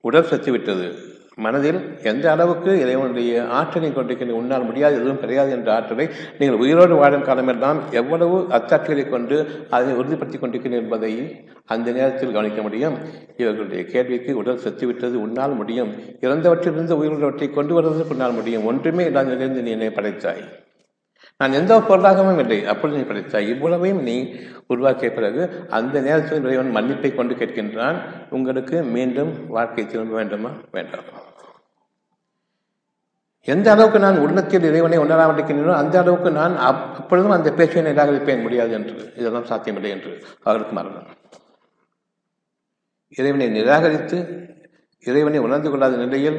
[0.00, 1.16] உடல் சத்து விட்டது.
[1.38, 7.22] மனதில் எந்த அளவுக்கு இறைவனுடைய ஆற்றலை கொண்டிருக்கின்ற உன்னால் முடியாது எதுவும் கிடையாது என்ற ஆற்றலை நீங்கள் உயிரோடு வாழும்
[7.22, 12.98] காலமெல்லாம் எவ்வளவு அத்தாட்சிகளை கொண்டு அதை உறுதிப்படுத்திக் கொண்டிருக்கிறீர்கள் என்பதை அந்த நேரத்தில் கவனிக்க முடியும்.
[13.36, 15.92] இவர்களுடைய கேள்விக்கு உடல் செத்துவிட்டது உன்னால் முடியும்.
[16.20, 18.64] இறந்தவற்றிலிருந்து உயிரோடவற்றை கொண்டு வருவதற்கு உன்னால் முடியும்.
[18.64, 20.42] ஒன்றுமே இல்லாத நிலையிலிருந்து நீ என்னை படைத்தாய்.
[21.36, 22.66] நான் எந்த பொருளாகவும் இல்லை.
[22.66, 23.48] அப்பொழுது நீ படைத்தாய்.
[23.48, 24.34] இவ்வளவையும் நீ
[24.66, 27.96] உருவாக்கிய பிறகு அந்த நேரத்தில் இறைவன் மன்னிப்பை கொண்டு கேட்கின்றான்.
[28.30, 30.50] உங்களுக்கு மீண்டும் வாழ்க்கை திரும்ப வேண்டுமா?
[30.72, 31.26] வேண்டாம்?
[33.48, 38.42] எந்த அளவுக்கு நான் உள்ளத்தில் இறைவனை உணராமல் இருக்கின்றனோ அந்த அளவுக்கு நான் அப்பொழுதும் அந்த பேச்சை நிராகரிப்பேன்.
[38.42, 38.94] முடியாது என்று.
[39.16, 41.08] இதெல்லாம் சாத்தியமில்லை என்று அவருக்கு மரணம்.
[43.16, 44.18] இறைவனை நிராகரித்து
[45.04, 46.38] இறைவனை உணர்ந்து கொள்ளாத நிலையில்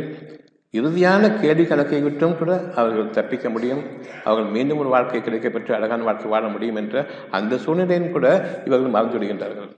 [0.74, 3.84] இறுதியான கேள்வி கணக்கை விட்டும் கூட அவர்கள் தப்பிக்க முடியும்.
[4.24, 8.28] அவர்கள் மீண்டும் ஒரு வாழ்க்கை கிடைக்கப்பெற்று அழகான வாழ்க்கை வாழ முடியும் என்ற அந்த சூழ்நிலையும் கூட
[8.65, 9.69] இவர்கள் மறந்து விடுகின்றார்கள்.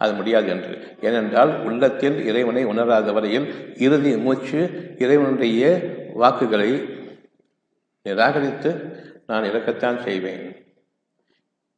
[0.00, 0.74] அது முடியாது என்று.
[1.00, 3.46] ஏனென்றால் உள்ளத்தில் இறைவனை உணராத வரையில்
[3.78, 4.60] இறுதி மூச்சு
[4.98, 5.62] இறைவனுடைய
[6.20, 6.70] வாக்குகளை
[8.06, 8.70] நிராகரித்து
[9.26, 10.44] நான் இறக்கத்தான் செய்வேன்.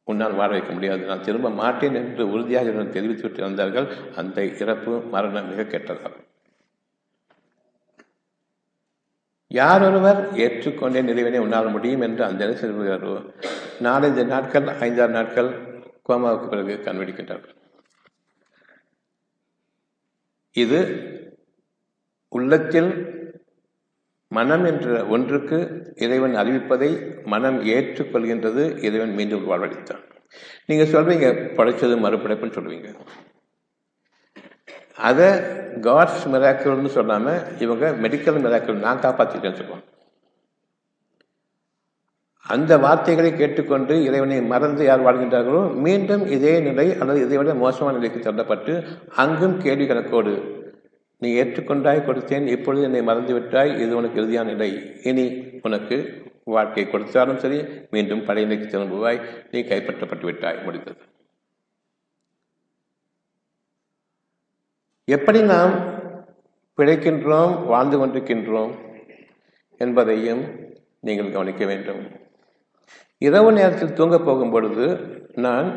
[0.03, 1.03] உன்னால் வாழ வைக்க முடியாது.
[1.09, 3.87] நான் திரும்ப மாட்டேன் என்று உறுதியாக தெரிவித்துவிட்டு இருந்தார்கள்.
[4.15, 6.27] அந்த இறப்பு மரணம் மிக கெட்டதாகும்.
[9.59, 13.15] யார் ஒருவர் ஏற்றுக்கொண்டே நிறைவினை உன்னால் முடியும் என்று அந்த சொல்கிறாரோ
[13.87, 15.49] நாலஞ்சு நாட்கள் ஐந்தாறு நாட்கள்
[16.09, 17.55] கோமாவுக்கு பிறகு கண்பிடிக்கின்றார்கள்.
[20.55, 20.79] இது
[22.37, 22.91] உள்ளத்தில்
[24.37, 25.57] மனம் என்ற ஒன்றுக்கு
[26.05, 26.89] இறைவன் அறிவிப்பதை
[27.33, 30.03] மனம் ஏற்றுக்கொள்கின்றது இறைவன் மீண்டும் வாழ்வழித்தான்
[30.69, 32.89] நீங்கள் சொல்வீங்க படைச்சது மறுபடைப்புன்னு சொல்லுவீங்க.
[35.09, 35.29] அதை
[35.87, 39.85] காட்ஸ் மிராக்கிள்னு சொல்லாமல் இவங்க மெடிக்கல் மிராக்கிள் நான் காப்பாற்றிட்டேன்னு சொல்லுவாங்க.
[42.53, 48.19] அந்த வார்த்தைகளை கேட்டுக்கொண்டு இறைவனை மறந்து யார் வாழ்கின்றார்களோ மீண்டும் இதே நிலை அல்லது இதை விட மோசமான நிலைக்கு
[48.25, 48.73] தள்ளப்பட்டு
[49.23, 50.33] அங்கும் கேள்வி கணக்கோடு
[51.21, 54.69] நீ ஏற்றுக்கொண்டாய் கொடுத்தேன் இப்பொழுது என்னை மறந்துவிட்டாய் இது உனக்கு இறுதியான நிலை.
[55.03, 55.25] இனி
[55.61, 55.97] உனக்கு
[56.43, 57.57] வாழ்க்கை கொடுத்தாலும் சரி
[57.89, 59.19] மீண்டும் பழைய திரும்புவாய்
[59.51, 61.01] நீ கைப்பற்றப்பட்டு விட்டாய் முடிந்தது.
[65.05, 65.73] எப்படி நாம்
[66.77, 68.73] பிழைக்கின்றோம் வாழ்ந்து கொண்டிருக்கின்றோம்
[69.77, 70.43] என்பதையும்
[71.07, 72.01] நீங்கள் கவனிக்க வேண்டும்.
[73.17, 74.85] இரவு நேரத்தில் தூங்கப் போகும் பொழுது
[75.45, 75.67] நான்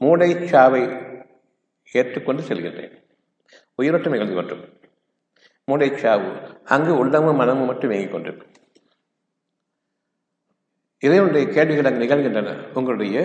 [0.00, 0.82] மூளைச்சாவை சாவை
[1.92, 2.94] ஏற்றுக்கொண்டு செல்கின்றேன்.
[3.80, 4.62] உயிரோட்டம் நிகழ்ந்து கொண்டும்
[5.68, 6.30] மூளை சாவு
[6.74, 8.52] அங்கு உள்ளமும் மனமும் மட்டும் இயங்கிக் கொண்டிருக்கும்.
[11.02, 12.52] இறைவனுடைய கேள்விகள் அங்கு நிகழ்கின்றன.
[12.74, 13.16] உங்களுடைய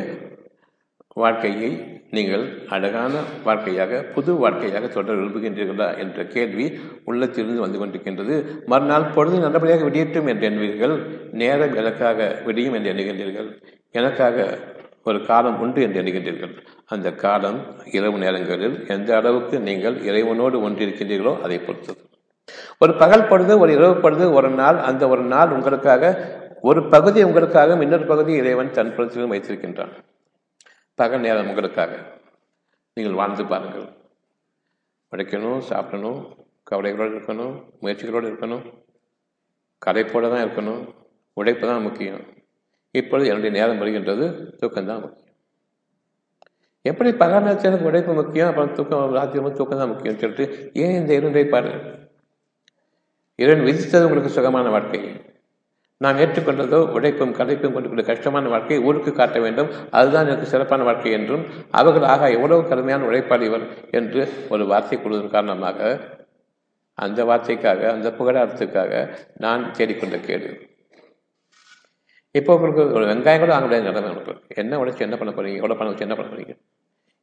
[1.24, 1.70] வாழ்க்கையை
[2.16, 2.44] நீங்கள்
[2.76, 3.14] அழகான
[3.44, 6.66] வாழ்க்கையாக புது வாழ்க்கையாக தொடர விரும்புகின்றீர்களா என்ற கேள்வி
[7.06, 8.36] உள்ளத்திலிருந்து வந்து கொண்டிருக்கின்றது.
[8.66, 10.96] மறுநாள் பொழுது நல்லபடியாக விடியட்டும் என்று எண்ணுவீர்கள்.
[11.42, 13.50] நேரம் எனக்காக விடியும் என்று எண்ணுகின்றீர்கள்.
[13.92, 14.48] எனக்காக
[15.08, 16.54] ஒரு காலம் உண்டு என்று எண்ணுகின்றீர்கள்.
[16.86, 17.60] அந்த காலம்
[17.98, 22.00] இரவு நேரங்களில் எந்த அளவுக்கு நீங்கள் இறைவனோடு ஒன்றிருக்கின்றீர்களோ அதை பொறுத்தது.
[22.80, 26.14] ஒரு பகல் பொழுது ஒரு இரவு பொழுது ஒரு நாள் அந்த ஒரு நாள் உங்களுக்காக
[26.62, 29.94] ஒரு பகுதி உங்களுக்காக இன்னொரு பகுதி இறைவன் தன் புறத்திலும் வைத்திருக்கின்றான்.
[31.00, 31.92] பகல் நேரம் உங்களுக்காக.
[32.94, 33.88] நீங்கள் வாழ்ந்து பாருங்கள்.
[35.12, 36.20] படிக்கணும் சாப்பிடணும்
[36.72, 38.64] கவலைகளோடு இருக்கணும் முயற்சிகளோடு இருக்கணும்
[39.82, 40.82] கலைப்போடு தான் இருக்கணும்
[41.34, 42.24] உழைப்பு தான் முக்கியம்.
[43.02, 44.26] இப்பொழுது என்னுடைய நேரம் வருகின்றது.
[44.62, 45.22] தூக்கம்தான் முக்கியம்.
[46.82, 48.48] எப்படி பகல் உடைப்பு முக்கியம்?
[48.48, 51.72] அப்புறம் தூக்கம் ராத்திரி தூக்கம் தான் முக்கியம் சொல்லிட்டு ஏன் இந்த இரண்டை பாரு
[53.36, 55.00] இரண்டு விதித்தது உங்களுக்கு சுகமான வாழ்க்கை.
[55.98, 59.70] நாம் ஏற்றுக்கொண்டதோ உடைப்பும் கதைப்பும் கொண்டு கஷ்டமான வாழ்க்கையை ஊருக்கு காட்ட வேண்டும்.
[59.90, 65.32] அதுதான் எனக்கு சிறப்பான வாழ்க்கை என்றும் அவர்கள் ஆக எவ்வளவு கடுமையான உழைப்பாளி இவர் என்று ஒரு வார்த்தை கொடுவதன்
[65.32, 66.00] காரணமாக
[66.94, 70.50] அந்த வார்த்தைக்காக அந்த புகழார்த்தத்துக்காக நான் தேடிக்கொண்ட கேடு.
[72.36, 75.76] இப்போ உங்களுக்கு ஒரு வெங்காயம் கூட வாங்க முடியாது நிலைமை உங்களுக்கு என்ன உழைச்சி என்ன பண்ண போறீங்க எவ்வளோ
[75.76, 76.54] பணம் வச்சு என்ன பண்ண போறீங்க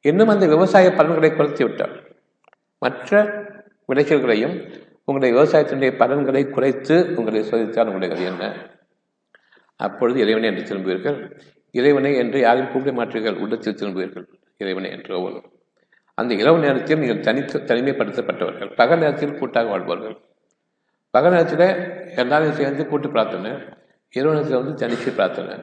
[0.04, 1.94] இன்னும் அந்த விவசாய பலன்களை குறைத்து விட்டார்
[2.82, 3.10] மற்ற
[3.88, 4.54] விளைச்சல்களையும்
[5.04, 8.44] உங்களுடைய விவசாயத்தினுடைய பலன்களை குறைத்து உங்களை சோதித்தால் உங்களுடைய என்ன
[9.80, 11.18] அப்பொழுது இறைவனை என்று திரும்புவீர்கள்
[11.74, 15.38] இறைவனை என்று யாரையும் கூப்பிட மாற்றீர்கள் உள்ளத்தில் திரும்புவீர்கள் இறைவனை என்று ஒவ்வொரு
[16.18, 20.16] அந்த இரவு நேரத்தில் நீங்கள் தனித்து தனிமைப்படுத்தப்பட்டவர்கள் பகல் நேரத்தில் கூட்டாக வாழ்வார்கள்
[21.14, 21.66] பகல் நேரத்தில்
[22.16, 23.52] எல்லாரும் சேர்ந்து கூட்டு பிரார்த்தனை
[24.12, 25.54] இரவு வந்து தனித்து பிரார்த்தனை.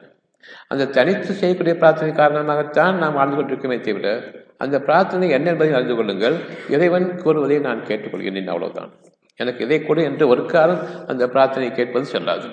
[0.68, 6.34] அந்த தனித்து செய்யக்கூடிய பிரார்த்தனை காரணமாகத்தான் நாம் வாழ்ந்து கொண்டிருக்கமே தவிர அந்த பிரார்த்தனை என்ன என்பதை அறிந்து கொள்ளுங்கள்.
[6.68, 8.92] இறைவன் கூறுவதை நான் கேட்டுக்கொள்கிறேன் அவ்வளவுதான்.
[9.36, 12.48] எனக்கு இதை கொடு என்று ஒரு காலம் அந்த பிரார்த்தனை கேட்பது செல்லாது.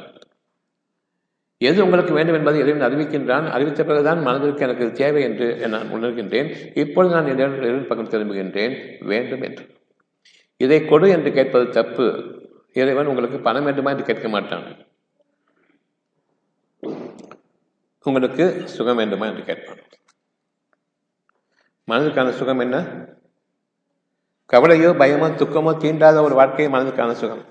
[1.58, 3.50] எது உங்களுக்கு வேண்டும் என்பதை இறைவன் அறிவிக்கின்றான்.
[3.50, 6.56] அறிவித்த பிறகுதான் மனதிற்கு எனக்கு தேவை என்று நான் உணர்கின்றேன்.
[6.74, 9.06] இப்பொழுது நான் இறைவன் பக்கம் திரும்புகின்றேன்.
[9.06, 9.66] வேண்டும் என்று.
[10.58, 12.24] இதை கொடு என்று கேட்பது தப்பு.
[12.74, 14.87] இறைவன் உங்களுக்கு பணம் வேண்டுமா என்று கேட்க மாட்டான்.
[18.08, 19.82] உங்களுக்கு சுகம் வேண்டுமா என்று கேட்பான்.
[21.88, 22.78] மனதிற்கான சுகம் என்ன?
[24.54, 27.44] கவலையோ பயமோ துக்கமோ தீண்டாத ஒரு வாழ்க்கையை மனதிற்கான சுகம்.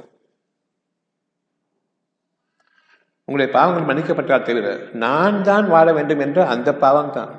[3.28, 7.32] உங்களுடைய பாவங்கள் மன்னிக்கப்பட்டால் தவிர நான் தான் வாழ வேண்டும் என்ற அந்த பாவம் தான்.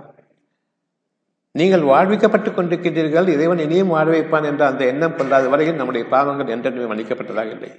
[1.51, 6.89] நீங்கள் வாழ்விக்கப்பட்டுக் கொண்டிருக்கிறீர்கள் இறைவன் இனியும் வாழ வைப்பான் என்ற அந்த எண்ணம் கொள்ளாத வரையில் நம்முடைய பாவங்கள் என்றென்றுமே
[6.91, 7.71] மன்னிக்கப்பட்டதாக இல்லை.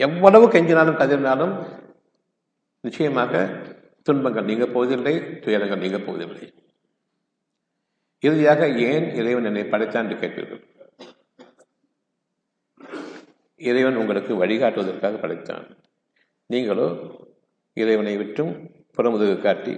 [0.00, 1.54] எவ்வளவு கெஞ்சினாலும் கதிர்னாலும்
[2.80, 3.32] நிச்சயமாக
[4.06, 6.46] துன்பங்கள் நீங்க போவதில்லை துயரங்கள் நீங்க போவதில்லை.
[8.22, 10.62] இறுதியாக ஏன் இறைவன் என்னை படைத்தான் என்று கேட்பீர்கள்?
[13.56, 15.66] இறைவன் உங்களுக்கு வழிகாட்டுவதற்காக படைத்தான்.
[16.46, 16.88] நீங்களோ
[17.72, 18.52] இறைவனை விட்டும்
[18.96, 19.74] புறமுதுகு காட்டி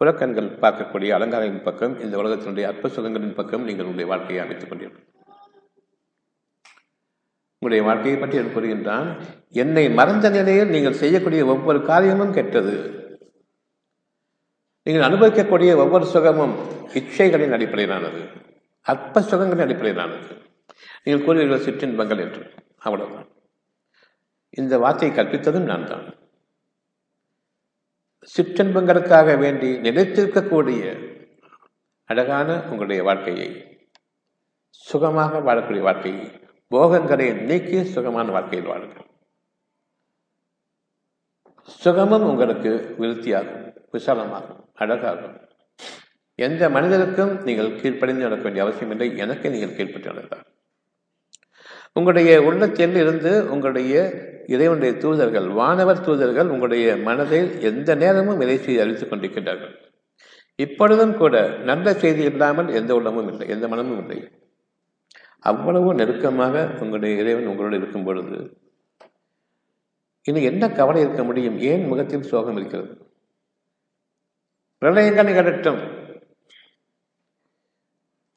[0.00, 5.04] புறக்கண்கள் பார்க்கக்கூடிய அலங்காரங்களின் பக்கம் இந்த உலகத்தினுடைய அற்ப சுகங்களின் பக்கம் நீங்கள் உங்களுடைய வாழ்க்கையை அமைத்துக் கொண்டீர்கள்.
[7.62, 9.08] உங்களுடைய வாழ்க்கையை பற்றி நான் கூறுகின்றான்
[9.62, 12.74] என்னை மறந்த நிலையில் நீங்கள் செய்யக்கூடிய ஒவ்வொரு காரியமும் கெட்டது.
[14.82, 16.54] நீங்கள் அனுபவிக்கக்கூடிய ஒவ்வொரு சுகமும்
[16.94, 18.22] இச்சைகளின் அடிப்படையிலானது
[18.82, 20.42] அற்ப சுகங்களின் அடிப்படையிலானது.
[21.04, 22.50] நீங்கள் கூறுவீர்கள் சிற்றின்பங்கள் என்று.
[22.78, 23.28] அவ்வளவுதான்.
[24.50, 26.14] இந்த வார்த்தையை கற்பித்ததும் நான் தான்.
[28.36, 30.82] சிற்றின்பங்களுக்காக வேண்டி நிலைத்திருக்கக்கூடிய
[32.04, 33.48] அழகான உங்களுடைய வாழ்க்கையை
[34.68, 36.30] சுகமாக வாழக்கூடிய வாழ்க்கையை
[36.68, 39.10] போகங்களை நீக்கி சுகமான வாழ்க்கையில் வாழுங்கள்.
[41.68, 45.36] சுகமும் உங்களுக்கு விருத்தியாகும் விசாலமாகும் அழகாகும்.
[46.38, 50.46] எந்த மனிதருக்கும் நீங்கள் கீழ்ப்படிந்து நடக்க வேண்டிய அவசியம் இல்லை எனக்கு நீங்கள் கீழ்ப்பட்டு நடந்தார்
[51.92, 53.94] உங்களுடைய உள்ளத்தில் இருந்து உங்களுடைய
[54.46, 59.74] இறைவனுடைய தூதர்கள் வானவர் தூதர்கள் உங்களுடைய மனதில் எந்த நேரமும் இதை செய்து அறிவித்துக் கொண்டிருக்கின்றார்கள்.
[60.58, 64.18] இப்பொழுதும் கூட நல்ல செய்தி இல்லாமல் எந்த உள்ளமும் இல்லை எந்த மனமும் இல்லை.
[65.38, 68.38] அவ்வளவு நெருக்கமாக உங்களுடைய இறைவன் உங்களோடு இருக்கும் பொழுது
[70.22, 71.58] இன்னும் என்ன கவலை இருக்க முடியும்?
[71.58, 73.10] ஏன் முகத்தில் சோகம் இருக்கிறது?
[74.80, 76.00] பிரளயங்கள் நிகழட்டும்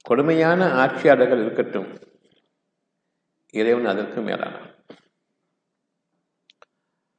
[0.01, 1.99] கொடுமையான ஆட்சியாளர்கள் இருக்கட்டும்.
[3.51, 4.73] இறைவன் அதற்கு மேலான.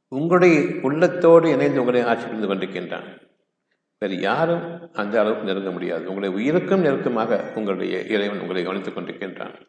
[0.08, 3.28] உங்களுடைய உள்ளத்தோடு இணைந்து உங்களை ஆட்சி புரிந்து கொண்டிருக்கின்றான்.
[3.98, 6.00] வேறு யாரும் அந்த அளவுக்கு நெருங்க முடியாது.
[6.00, 9.66] உங்களுடைய உயிருக்கும் நெருக்கமாக உங்களுடைய இறைவன் உங்களை கவனித்துக் கொண்டிருக்கின்றான்.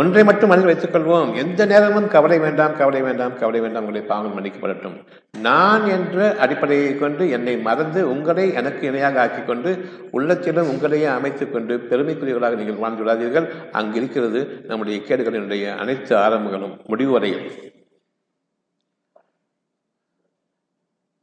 [0.00, 4.34] ஒன்றை மட்டும் மனதில் வைத்துக் கொள்வோம் எந்த நேரமும் கவலை வேண்டாம் கவலை வேண்டாம் கவலை வேண்டாம் உங்களை பாவம்
[4.36, 4.96] மன்னிக்கப்படட்டும்.
[5.38, 9.70] நான் என்ற அடிப்படையை கொண்டு என்னை மறந்து உங்களை எனக்கு இணையாக ஆக்கிக் கொண்டு
[10.10, 13.46] உள்ளத்திலும் உங்களையே அமைத்துக் கொண்டு பெருமைக்குரியவர்களாக நீங்கள் வாழ்ந்து விடாதீர்கள்.
[13.72, 17.46] அங்கு இருக்கிறது நம்முடைய கேடுகளினுடைய அனைத்து ஆரம்பங்களும் முடிவடையும்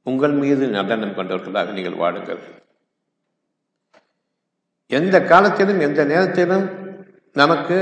[0.03, 2.41] உங்கள் மீது நடனம் கொண்டவர்களாக நீங்கள் வாடுங்கள்
[4.87, 6.65] எந்த காலத்திலும் எந்த நேரத்திலும்
[7.33, 7.77] நமக்கு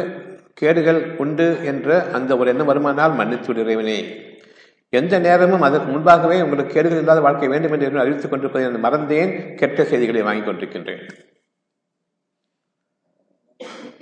[0.53, 4.29] கேடுகள் உண்டு என்ற அந்த ஒரு எண்ணம் வருமானால் மன்னித்து இறைவனே.
[4.89, 9.55] எந்த நேரமும் அதற்கு முன்பாகவே உங்களுக்கு கேடுகள் இல்லாத வாழ்க்கை வேண்டும் என்று அறிவித்துக் கொண்டிருப்பதை மறந்தேன்.
[9.55, 11.29] கெட்ட செய்திகளை வாங்கிக் கொண்டிருக்கின்றேன்.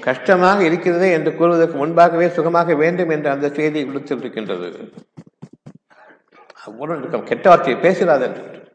[0.02, 4.93] கஷ்டமாக இருக்கிறதே என்று கூறுவதற்கு முன்பாகவே சுகமாக வேண்டும் என்ற அந்த செய்தி கொடுத்திருக்கின்றது.
[6.66, 8.68] அவ்வளவு இருக்கும் கெட்ட வார்த்தையை பேசுகிறாது என்று.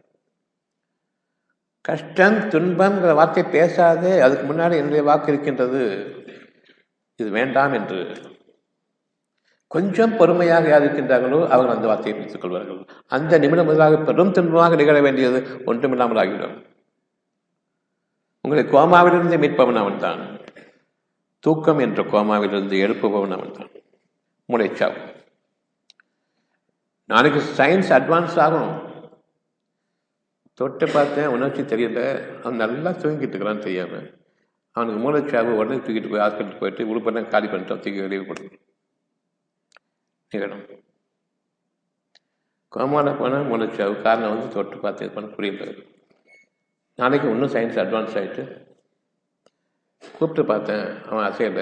[1.81, 4.21] கஷ்டம் துன்பம்ங்கிற வார்த்தை பேசாதே.
[4.21, 5.83] அதுக்கு முன்னாடி என்னுடைய வாக்கு இருக்கின்றது.
[7.21, 7.99] இது வேண்டாம் என்று
[9.75, 12.81] கொஞ்சம் பொறுமையாக யார் இருக்கின்றார்களோ அவர்கள் அந்த வார்த்தையை பிடித்துக் கொள்வார்கள்.
[13.17, 16.57] அந்த நிமிடம் முதலாக பெரும் துன்பமாக நிகழ வேண்டியது ஒன்றுமில்லாமல் ஆகிவிடும்.
[18.45, 20.23] உங்களை கோமாவிலிருந்து மீட்பவன் அவன் தான்
[21.45, 23.73] தூக்கம் என்ற கோமாவிலிருந்து எழுப்புபவன் அவன்தான்.
[24.49, 25.01] மூளைச்சாவு
[27.13, 28.73] நாளைக்கு சயின்ஸ் அட்வான்ஸ் ஆகும்.
[30.59, 32.01] தொட்டு பார்த்தேன் உணர்ச்சி தெரியல.
[32.43, 33.97] அவன் நல்லா தூங்கிட்டு இருக்கிறான்னு தெரியாம.
[34.77, 38.59] அவனுக்கு மூளைச்சாவு உடனே தூக்கிட்டு போய் ஹாஸ்பிட்டல் போயிட்டு உடுப்பெல்லாம் காலி பண்ணிட்டோம் தூக்கி வெளியே போட்டு
[40.33, 40.65] நிகழும்.
[42.73, 45.75] கோமால போனால் மூளைச்சாவு காரணம் வந்து தொட்டு பார்த்து இது பண்ண புரியல
[46.99, 48.43] நாளைக்கு இன்னும் சயின்ஸ் அட்வான்ஸ் ஆகிட்டு
[50.17, 51.61] கூப்பிட்டு பார்த்தேன் அவன் அசையில்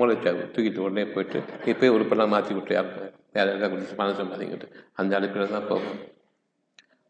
[0.00, 1.38] மூளைச்சாவு தூக்கிட்டு உடனே போயிட்டு
[1.72, 3.04] இப்போயே உறுப்பெல்லாம் மாற்றி விட்டு யாருக்கு
[3.36, 4.68] வேறு எதாவது கொடுத்து மனசு சம்பாதிக்கிட்டு
[5.00, 5.98] அந்த அனுப்பில் தான் போகும்.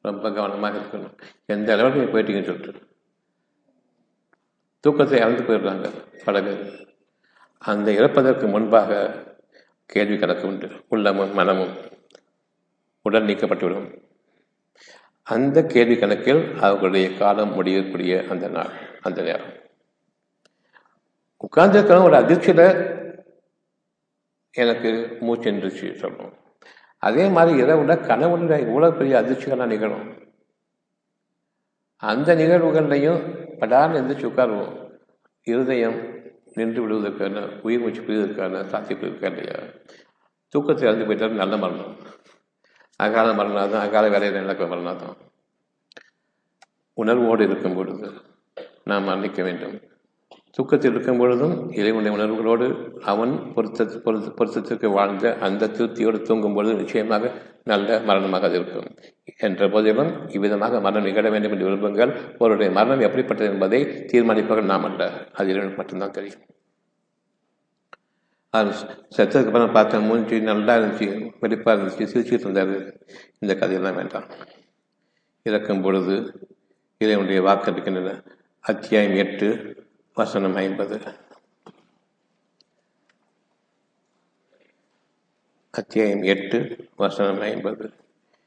[0.04, 1.14] ரொம்ப கவனமாக இருக்கணும்.
[1.54, 2.82] எந்த அளவுக்கு நீ போயிட்டீங்கன்னு சொல்லிட்டு.
[4.80, 5.90] தூக்கத்தை இறந்து போயிடுறாங்க
[6.24, 6.86] பல பேர்
[7.58, 9.12] அந்த இறப்பதற்கு முன்பாக
[9.86, 10.70] கேள்வி கணக்கு உண்டு.
[10.88, 11.76] உள்ளமும் மனமும்
[13.02, 14.02] உடல் நீக்கப்பட்டுவிடும்.
[15.22, 18.70] அந்த கேள்வி கணக்கில் அவர்களுடைய காலம் முடியக்கூடிய அந்த நாள்
[19.02, 19.52] அந்த நேரம்.
[21.38, 22.96] உட்கார்ந்துருக்கிற ஒரு அதிர்ச்சியில்
[24.52, 26.32] எனக்கு மூச்சு நின்றுச்சு சொல்லணும்.
[26.98, 30.32] அதே மாதிரி இரவுல கனவுல இவ்வளோ பெரிய அதிர்ச்சிகளாக நிகழும்.
[31.96, 34.72] அந்த நிகழ்வுகள்லையும் படார்னு எந்திரிச்சு உட்காருவோம்.
[35.46, 35.98] இருதயம்
[36.54, 39.58] நின்று விடுவதற்கான உயிர் மூச்சு பிரிவதற்கான சாத்தியப்பு இருக்கா இல்லையா?
[40.54, 41.96] தூக்கத்தை இறந்து போயிட்டாலும் நல்ல மரணம்.
[43.00, 45.16] அகால மரணம் தான் அகால வேலையில் நடக்கிற மரணம் தான்
[46.94, 48.08] உணர்வோடு இருக்கும் பொழுது
[48.84, 49.76] நாம் மன்னிக்க வேண்டும்.
[50.50, 52.66] தூக்கத்தில் இருக்கும் பொழுதும் இறைவனுடைய உணர்வுகளோடு
[53.02, 57.32] அவன் பொருத்த பொருத்த பொருத்தத்திற்கு வாழ்ந்த அந்த திருப்தியோடு தூங்கும் பொழுது நிச்சயமாக
[57.68, 58.88] நல்ல மரணமாக அது இருக்கும்.
[59.36, 62.12] என்ற போதிலும் இவ்விதமாக மரணம் நிகழ வேண்டும் என்று விரும்புங்கள்.
[62.32, 63.80] ஒருவருடைய மரணம் எப்படிப்பட்டது என்பதை
[64.12, 65.02] தீர்மானிப்பவர்கள் நாம் அல்ல.
[65.32, 66.40] அது இறைவனுக்கு மட்டும்தான் தெரியும்.
[68.50, 68.70] அது
[69.16, 71.08] செத்ததுக்கு அப்புறம் பார்த்தேன் மூஞ்சி நல்லா இருந்துச்சு
[71.40, 72.74] வெடிப்பாக இருந்துச்சு சிரிச்சுட்டு இருந்தார்.
[73.38, 74.28] இந்த கதையெல்லாம் வேண்டாம்.
[75.42, 76.14] இறக்கும் பொழுது
[76.98, 78.22] இறைவனுடைய வாக்கு இருக்கின்றன.
[78.60, 79.48] அத்தியாயம் எட்டு
[80.14, 81.00] வசனம் ஐம்பது.
[85.78, 86.58] அத்தியாயம் எட்டு
[86.96, 87.84] வசனம் ஐம்பது.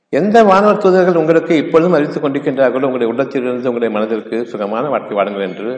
[0.10, 5.70] எந்த வானவர் தூதர்கள் உங்களுக்கு இப்பொழுதும் அறிவித்துக் கொண்டிருக்கின்றார்களோ உங்களுடைய உள்ளத்திலிருந்து உங்களுடைய மனதிற்கு சுகமான வாழ்க்கை வாடுங்கள் என்று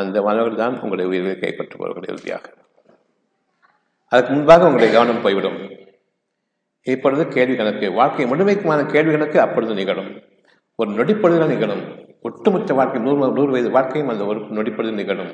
[0.00, 2.44] அந்த மாணவர்கள் தான் உங்களுடைய உயிர்களை கைப்பற்றுபவர்கள் இறுதியாக
[4.12, 5.58] அதுக்கு முன்பாக உங்களுடைய கவனம் போய்விடும்.
[6.86, 10.12] இப்பொழுது கேள்வி கணக்கு வாழ்க்கை முழுமைக்குமான கேள்வி கணக்கு அப்பொழுது நிகழும்.
[10.76, 11.82] ஒரு நொடிப்பொழுதுகள் நிகழும்.
[12.20, 15.32] ஒட்டுமொத்த வாழ்க்கை நூறு நூறு வயது வாழ்க்கையும் அந்த ஒரு நொடிப்பொழுது நிகழும்.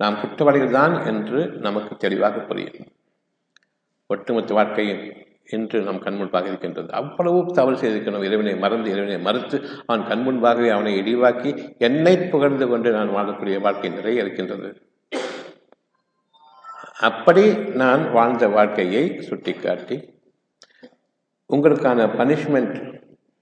[0.00, 2.88] நாம் குற்றவாளிகள் தான் என்று நமக்கு தெளிவாக புரியும்.
[4.12, 5.02] ஒட்டுமொத்த வாழ்க்கையும்
[5.56, 6.92] என்று நம் கண்முன்பாக இருக்கின்றது.
[6.92, 9.56] அவ்வளவு தவறு செய்திருக்கணும் இறைவனை மறந்து இறைவனை மறுத்து
[9.86, 14.70] அவன் கண்முன்பாகவே அவனை இழிவாக்கி என்னை புகழ்ந்து கொண்டு நான் வாழக்கூடிய வாழ்க்கை நிறைய இருக்கின்றது.
[17.00, 17.44] அப்படி
[17.82, 19.96] நான் வாழ்ந்த வாழ்க்கையை சுட்டிக்காட்டி
[21.50, 22.78] உங்களுக்கான பனிஷ்மெண்ட்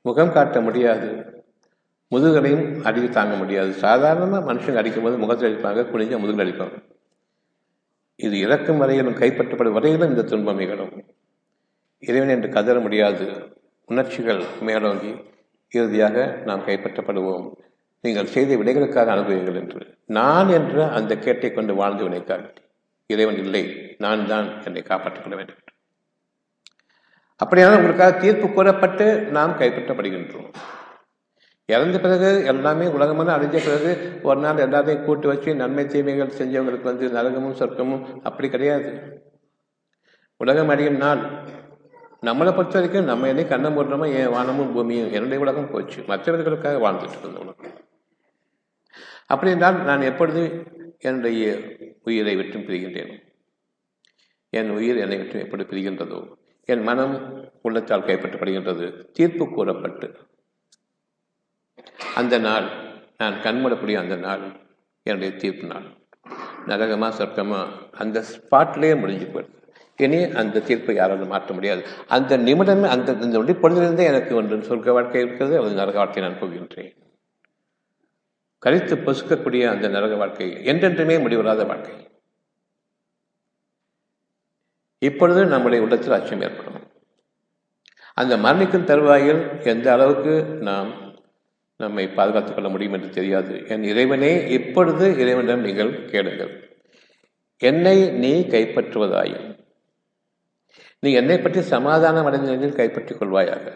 [0.02, 1.08] முகம் காட்ட முடியாது.
[2.12, 3.72] முதுகலையும் அடித்து தாங்க முடியாது.
[3.72, 6.76] சாதாரணமாக மனுஷங்க அடிக்கும்போது முகத்தில் அடிப்பாங்க குனிஞ்ச முதுகில் அடிப்பாங்க.
[8.16, 11.04] இது இறக்கும் வரையிலும் கைப்பற்றப்படும் வரையிலும் இந்த துன்பம் நிகழும்.
[11.98, 13.26] இறைவன் என்று கதற முடியாது.
[13.84, 15.16] உணர்ச்சிகள் மேலோங்கி
[15.70, 17.52] இறுதியாக நாம் கைப்பற்றப்படுவோம்.
[18.00, 19.96] நீங்கள் செய்த விடைகளுக்காக அனுபவிங்கள் என்று.
[20.06, 22.52] நான் என்ற அந்த கேட்டை கொண்டு வாழ்ந்து வினைக்காக
[23.06, 25.56] இறைவன் இல்லை நான் தான் என்னை காப்பாற்றிக் கொள்ள வேண்டும்.
[27.44, 30.54] அப்படியான உங்களுக்காக தீர்ப்பு கூறப்பட்டு நாம் கைப்பற்றப்படுகின்றோம்.
[31.66, 37.08] இறந்த பிறகு எல்லாமே உலகமான அழிஞ்ச பிறகு ஒரு நாள் எல்லாத்தையும் கூட்டு வச்சு நன்மை தீமைகள் செஞ்சவங்களுக்கு வந்து
[37.08, 38.90] நரகமும் சொர்க்கமும் அப்படி கிடையாது.
[40.36, 41.44] உலகம் அடையும் நாள்.
[42.22, 46.02] நம்மளை பொறுத்த வரைக்கும் நம்ம என்னை கண்ணை மூடுறோமோ என் வானமும் பூமியும் என்னுடைய உலகம் போச்சு.
[46.06, 47.72] மற்றவர்களுக்காக வாழ்ந்துட்டு இருந்த உலகம்.
[49.26, 50.62] அப்படி என்றால் நான் எப்பொழுது
[50.98, 51.58] என்னுடைய
[52.02, 53.22] உயிரை விட்டு பிரிகின்றேன்?
[54.50, 56.32] என் உயிர் என்னை விட்டு எப்படி பிரிகின்றதோ?
[56.64, 59.10] என் மனம் உள்ளத்தால் கைப்பற்றப்படுகின்றது.
[59.12, 60.14] தீர்ப்பு கூறப்பட்டு.
[62.14, 62.68] அந்த நாள்
[63.18, 64.40] நான் கண்மூடக்கூடிய அந்த நாள்
[65.02, 65.82] என்னுடைய தீர்ப்பு நாள்.
[66.66, 69.54] நரகமா சொர்க்கமா அந்த ஸ்பாட்லேயே முடிஞ்சு போயிடுது.
[69.96, 71.86] இனி அந்த தீர்ப்பை யாராலும் மாற்ற முடியாது.
[72.08, 76.96] அந்த நிமிடமே அந்த இந்த ஒளிப்பொழுதிலிருந்தே எனக்கு ஒன்று சொர்க்க வாழ்க்கை இருக்கிறது அது நரக வாழ்க்கை நான் போகின்றேன்.
[78.58, 82.08] கழித்து பொசுக்கக்கூடிய அந்த நரக வாழ்க்கை என்றென்றுமே முடிவராத வாழ்க்கை.
[84.98, 86.86] இப்பொழுது நம்முடைய உள்ளத்தில் அச்சம் ஏற்படும்.
[88.14, 91.05] அந்த மரணிக்கும் தருவாயில் எந்த அளவுக்கு நாம்
[91.76, 93.62] நம்மை பாதுகாத்துக் கொள்ள முடியும் என்று தெரியாது.
[93.68, 96.52] என் இறைவனே இப்பொழுது இறைவனிடம் நீங்கள் கேளுங்கள்.
[97.58, 99.54] என்னை நீ கைப்பற்றுவதாயும்
[101.00, 103.72] நீ என்னை பற்றி சமாதானம் அடைந்த கைப்பற்றிக் கொள்வாயாக.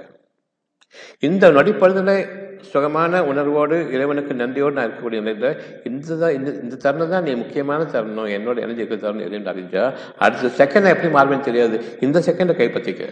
[1.21, 2.13] இந்த நொடிப்பொழுதுல
[2.61, 7.85] சுகமான உணர்வோடு இறைவனுக்கு நன்றியோடு நான் இருக்கக்கூடிய நிலையில இந்த தான் இந்த இந்த தருணம் தான் நீ முக்கியமான
[7.85, 8.27] தருணம்.
[8.27, 9.27] என்னோட எனர்ஜி இருக்கிற தருணம்?
[9.27, 11.85] எதுன்னு அறிஞ்சா அடுத்த செகண்ட் எப்படி மாறுவேன்னு தெரியாது.
[12.01, 13.09] இந்த செகண்டை கைப்பற்றிக்க.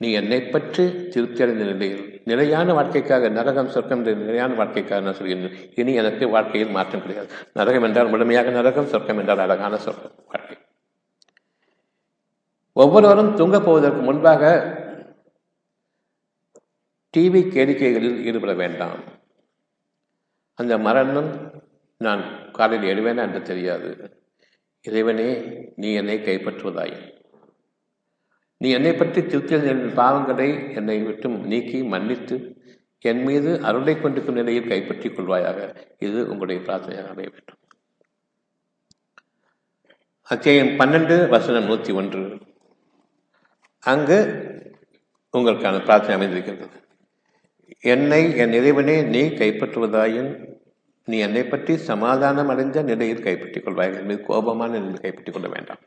[0.00, 5.72] நீ என்னை பற்றி திருப்தி அடைந்த நிலையில் நிலையான வாழ்க்கைக்காக நரகம் சொர்க்கம் என்ற நிலையான வாழ்க்கைக்காக நான் சொல்கிறேன்
[5.74, 7.28] இனி எனக்கு வாழ்க்கையில் மாற்றம் கிடையாது.
[7.52, 10.56] நரகம் என்றால் முழுமையாக நரகம் சொர்க்கம் என்றால் அழகான சொர்க்கம் வாழ்க்கை.
[12.72, 14.42] ஒவ்வொருவரும் தூங்கப் போவதற்கு முன்பாக
[17.16, 18.98] டிவி கேளிக்கைகளில் ஈடுபட வேண்டாம்.
[20.54, 21.30] அந்த மரணம்
[21.98, 23.90] நான் காலையில் எழுவேனா என்று தெரியாது.
[24.82, 25.30] இறைவனே
[25.76, 27.17] நீ என்னை கைப்பற்றுவதாய்
[28.62, 32.36] நீ என்னை பற்றி திருத்திய பாவங்களை என்னை விட்டு நீக்கி மன்னித்து
[33.10, 35.58] என் மீது அருளை கொண்டிருக்கும் நிலையில் கைப்பற்றிக் கொள்வாயாக.
[36.06, 37.58] இது உங்களுடைய பிரார்த்தனையாக அமைய வேண்டும்.
[40.22, 42.22] அத்தியாயம் பன்னெண்டு வசனம் நூற்றி ஒன்று.
[43.92, 44.18] அங்கு
[45.34, 46.76] உங்களுக்கான பிரார்த்தனை அமைந்திருக்கின்றது.
[47.94, 50.30] என்னை என் இறைவனே நீ கைப்பற்றுவதாயின்
[51.04, 55.82] நீ என்னை பற்றி சமாதானம் அடைந்த நிலையில் கைப்பற்றிக் கொள்வாய் என் மீது கோபமான நிலையில் கைப்பற்றிக் கொள்ள வேண்டாம்.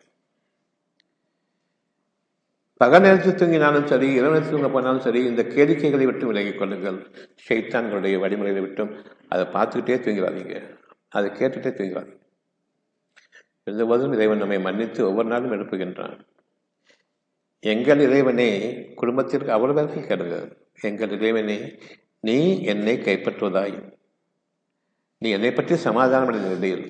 [2.82, 6.97] பகல் நேரத்தில் தூங்கினாலும் சரி இரவு நேரத்தில் தூங்க போனாலும் சரி இந்த கேளிக்கைகளை விட்டு விலகிக் கொள்ளுங்கள்.
[7.45, 8.91] ஷைத்தான்களுடைய வழிமுறைகளை விட்டும்
[9.29, 10.55] அதை பார்த்துக்கிட்டே தூங்கிடாதீங்க.
[11.09, 12.17] அதை கேட்டுகிட்டே தூங்கிடாதீங்க.
[13.63, 16.15] இருந்தபோதும் இறைவன் நம்மை மன்னித்து ஒவ்வொரு நாளும் எழுப்புகின்றான்.
[17.59, 18.49] எங்கள் இறைவனே
[18.95, 20.38] குடும்பத்திற்கு அவ்வளவு பேருக்கு கேளுங்க.
[20.82, 21.57] எங்கள் இறைவனே
[22.19, 23.77] நீ என்னை கைப்பற்றுவதாய்.
[25.17, 26.86] நீ என்னை பற்றி சமாதானம் அடைந்த நிலையில்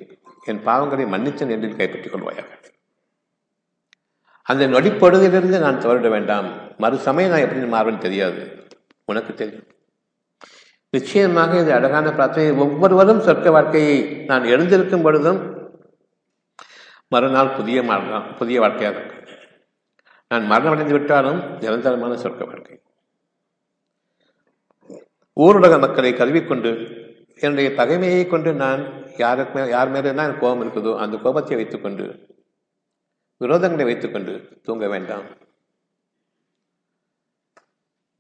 [0.46, 2.52] என் பாவங்களை மன்னித்த நிலையில் கைப்பற்றிக் கொள்வாயாக.
[4.52, 6.48] அந்த நொடிப்பொழுதிலிருந்து நான் தவறிட வேண்டாம்.
[6.84, 8.42] மறு சமயம் நான் எப்படி மாறுவேன்னு தெரியாது.
[9.12, 9.68] உனக்கு தெரியும்.
[10.96, 13.98] நிச்சயமாக இது அழகான பிரார்த்தனை ஒவ்வொருவரும் சொர்க்க வாழ்க்கையை
[14.30, 15.42] நான் எழுந்திருக்கும் பொழுதும்
[17.14, 19.18] மறுநாள் புதிய மரணம் புதிய வாழ்க்கையாக இருக்கும்.
[20.32, 22.76] நான் மரணமடைந்து விட்டாலும் நிரந்தரமான சொர்க்க வாழ்க்கை.
[25.38, 26.72] ஊருலக மக்களை கருவிக்கொண்டு
[27.44, 28.82] என்னுடைய பகைமையை கொண்டு நான்
[29.22, 32.06] யாருக்கு மேல் யார் மேலே தான் கோபம் இருக்குதோ அந்த கோபத்தை வைத்துக்கொண்டு
[33.44, 34.34] விரோதங்களை வைத்துக்கொண்டு
[34.66, 35.26] தூங்க வேண்டாம்.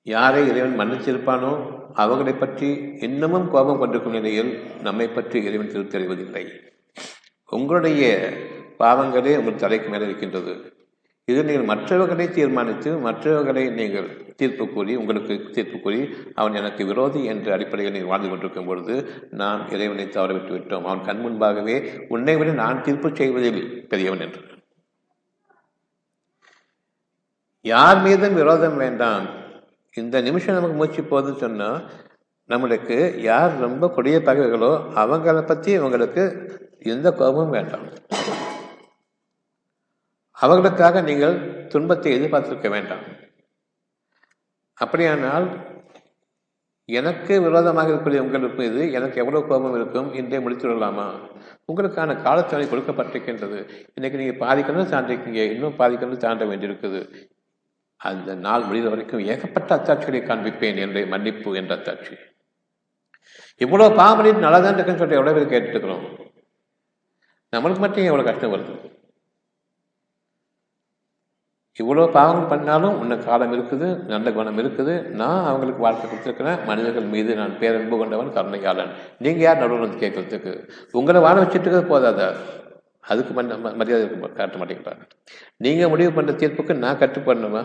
[0.07, 1.51] யாரை இறைவன் மன்னிச்சிருப்பானோ
[2.03, 2.69] அவர்களை பற்றி
[3.07, 4.51] இன்னமும் கோபம் கொண்டிருக்கும் நிலையில்
[4.88, 6.43] நம்மை பற்றி இறைவன் திருத்தறிவதில்லை
[7.57, 8.03] உங்களுடைய
[8.80, 10.53] பாவங்களே உங்கள் தலைக்கு மேலே இருக்கின்றது.
[11.28, 14.07] இது நீங்கள் மற்றவர்களை தீர்மானித்து மற்றவர்களை நீங்கள்
[14.39, 15.99] தீர்ப்பு கூறி உங்களுக்கு தீர்ப்பு கூறி
[16.39, 18.95] அவன் எனக்கு விரோதி என்ற அடிப்படையில் நீங்கள் வாழ்ந்து கொண்டிருக்கும் பொழுது
[19.41, 21.78] நாம் இறைவனை தவறவிட்டு விட்டோம் அவன் கண் முன்பாகவே
[22.15, 23.61] உன்னை விட நான் தீர்ப்பு செய்வதில்
[23.93, 24.41] பெரியவன் என்று.
[27.70, 29.26] யார் மீதும் விரோதம் வேண்டாம்.
[29.93, 31.80] இந்த நிமிஷம் நமக்கு மூச்சு போகுதுன்னு சொன்னால்
[32.49, 34.70] நம்மளுக்கு யார் ரொம்ப கொடிய பகைகளோ
[35.01, 36.24] அவங்கள பற்றி உங்களுக்கு
[36.93, 37.86] எந்த கோபமும் வேண்டாம்.
[40.38, 41.36] அவர்களுக்காக நீங்கள்
[41.74, 43.03] துன்பத்தை எதிர்பார்த்திருக்க வேண்டாம்.
[44.84, 45.45] அப்படியானால்
[46.86, 50.14] எனக்கு விரோதமாக இருக்கக்கூடிய உங்களுக்கு இது எனக்கு எவ்வளவு கோபம் இருக்கும்?
[50.14, 51.05] இன்றே முடித்து விடலாமா
[51.70, 53.59] உங்களுக்கான காலத்தவணை கொடுக்கப்பட்டிருக்கின்றது.
[53.95, 57.01] இன்னைக்கு நீங்க பாதிக்கணும் கண்டு தாண்டிருக்கீங்க இன்னும் பாதி கண்டு தாண்ட வேண்டியிருக்குது.
[58.10, 62.16] அந்த நாள் முடிந்த வரைக்கும் ஏகப்பட்ட அத்தாட்சிகளை காண்பிப்பேன் என்ற மன்னிப்பு என்ற அத்தாட்சி.
[63.64, 66.06] இவ்வளவு பாவம் பண்ணிட்டு நல்லா தான் இருக்குன்னு சொல்லிட்டு எவ்வளவு பேர் கேட்டுட்டு இருக்கிறோம்
[67.54, 68.74] நம்மளுக்கு மட்டும் எவ்வளவு கஷ்டம் வருது?
[71.82, 74.93] இவ்வளோ பாவங்கள் பண்ணாலும் உன்ன காலம் இருக்குது நல்ல குணம் இருக்குது.
[75.20, 76.60] நான் அவங்களுக்கு வாழ்க்கை கொடுத்துருக்கிறேன்.
[76.70, 78.91] மனிதர்கள் மீது நான் பேரன்பு கொண்டவன் கருணையாளன்.
[79.26, 80.54] நீங்கள் யார் நடுவில் வந்து கேட்கறதுக்கு
[81.02, 82.28] உங்களை வாழ வச்சுட்டு இருக்கிறது போதாதா?
[83.12, 83.34] அதுக்கு
[83.80, 84.04] மரியாதை
[84.39, 85.06] காட்ட மாட்டேங்கிறாங்க.
[85.66, 87.64] நீங்கள் முடிவு பண்ணுற தீர்ப்புக்கு நான் கட்டுப்படணுமா?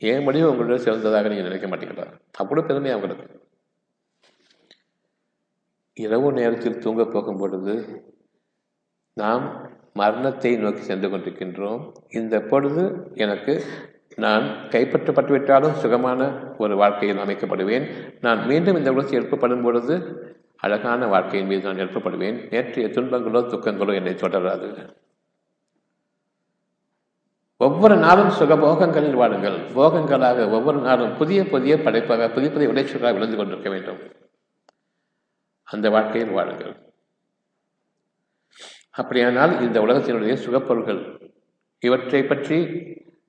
[0.00, 3.38] என் முடிவு உங்களோட சிறந்ததாக நீங்கள் நினைக்க மாட்டேங்கிறாங்க அவ்வளோ பெருமை அவங்களுக்கு
[5.96, 7.74] இரவு நேரத்தில் தூங்க போகும் பொழுது
[9.16, 9.44] நாம்
[9.92, 11.80] மரணத்தை நோக்கி சென்று கொண்டிருக்கின்றோம்.
[12.10, 12.82] இந்த பொழுது
[13.14, 13.54] எனக்கு
[14.16, 16.20] நான் கைப்பற்றப்பட்டுவிட்டாலும் சுகமான
[16.58, 17.86] ஒரு வாழ்க்கையில் அமைக்கப்படுவேன்.
[18.20, 19.96] நான் மீண்டும் இந்த உலகத்தில் எழுப்பப்படும் பொழுது
[20.56, 22.38] அழகான வாழ்க்கையின் மீது நான் எழுப்பப்படுவேன்.
[22.50, 24.68] நேற்றைய துன்பங்களோ துக்கங்களோ என்னை தொடராது.
[27.60, 29.72] ஒவ்வொரு நாளும் சுகபோகங்களில் வாழுங்கள்.
[29.74, 33.98] போகங்களாக ஒவ்வொரு நாளும் புதிய புதிய படைப்பாக புதிய புதிய விளைச்சலாக விழுந்து கொண்டிருக்க வேண்டும்.
[35.64, 36.92] அந்த வாழ்க்கையில் வாழுங்கள்.
[38.90, 41.32] அப்படியானால் இந்த உலகத்தினுடைய சுகப்பொருள்கள்
[41.80, 42.56] இவற்றை பற்றி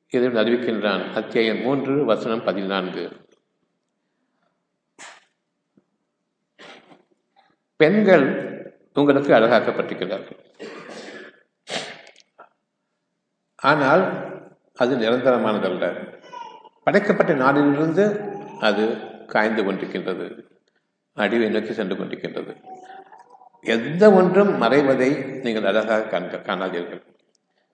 [0.09, 1.11] இதில் அறிவிக்கின்றான்.
[1.13, 3.11] அத்தியாயம் மூன்று வசனம் பதினான்கு.
[7.75, 8.25] பெண்கள்
[8.93, 10.50] உங்களுக்கு அழகாக்கப்பட்டிருக்கிறார்கள்.
[13.61, 14.03] ஆனால்
[14.75, 15.85] அது நிரந்தரமானதல்ல.
[16.83, 18.05] படைக்கப்பட்ட நாடிலிருந்து
[18.59, 18.83] அது
[19.27, 20.25] காய்ந்து கொண்டிருக்கின்றது.
[21.13, 22.55] அடிவை நோக்கி சென்று கொண்டிருக்கின்றது.
[23.61, 25.09] எந்த ஒன்றும் மறைவதை
[25.41, 27.03] நீங்கள் அழகாக காண்க காணாதீர்கள்.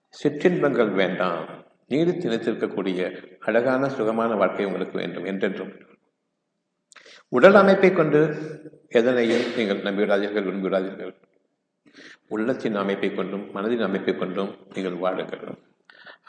[0.08, 1.46] சிற்றின்பங்கள் வேண்டாம்.
[1.88, 3.00] நீடித்து நிலைத்திருக்கக்கூடிய
[3.40, 5.72] அழகான சுகமான வாழ்க்கை உங்களுக்கு வேண்டும் என்றென்றும்.
[7.28, 8.20] உடல் அமைப்பை கொண்டு
[8.88, 11.14] எதனையும் நீங்கள் நம்பிவிடாதீர்கள் விரும்பிவிடாதீர்கள்
[12.28, 15.67] உள்ளத்தின் அமைப்பை கொண்டும் மனதின் அமைப்பை கொண்டும் நீங்கள் வாழுங்கள்.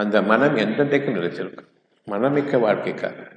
[0.03, 1.67] அந்த மனம் என்றென்றைக்கும் நிலைச்சிருக்கும்
[2.07, 3.27] மனமிக்க வாழ்க்கைக்காக.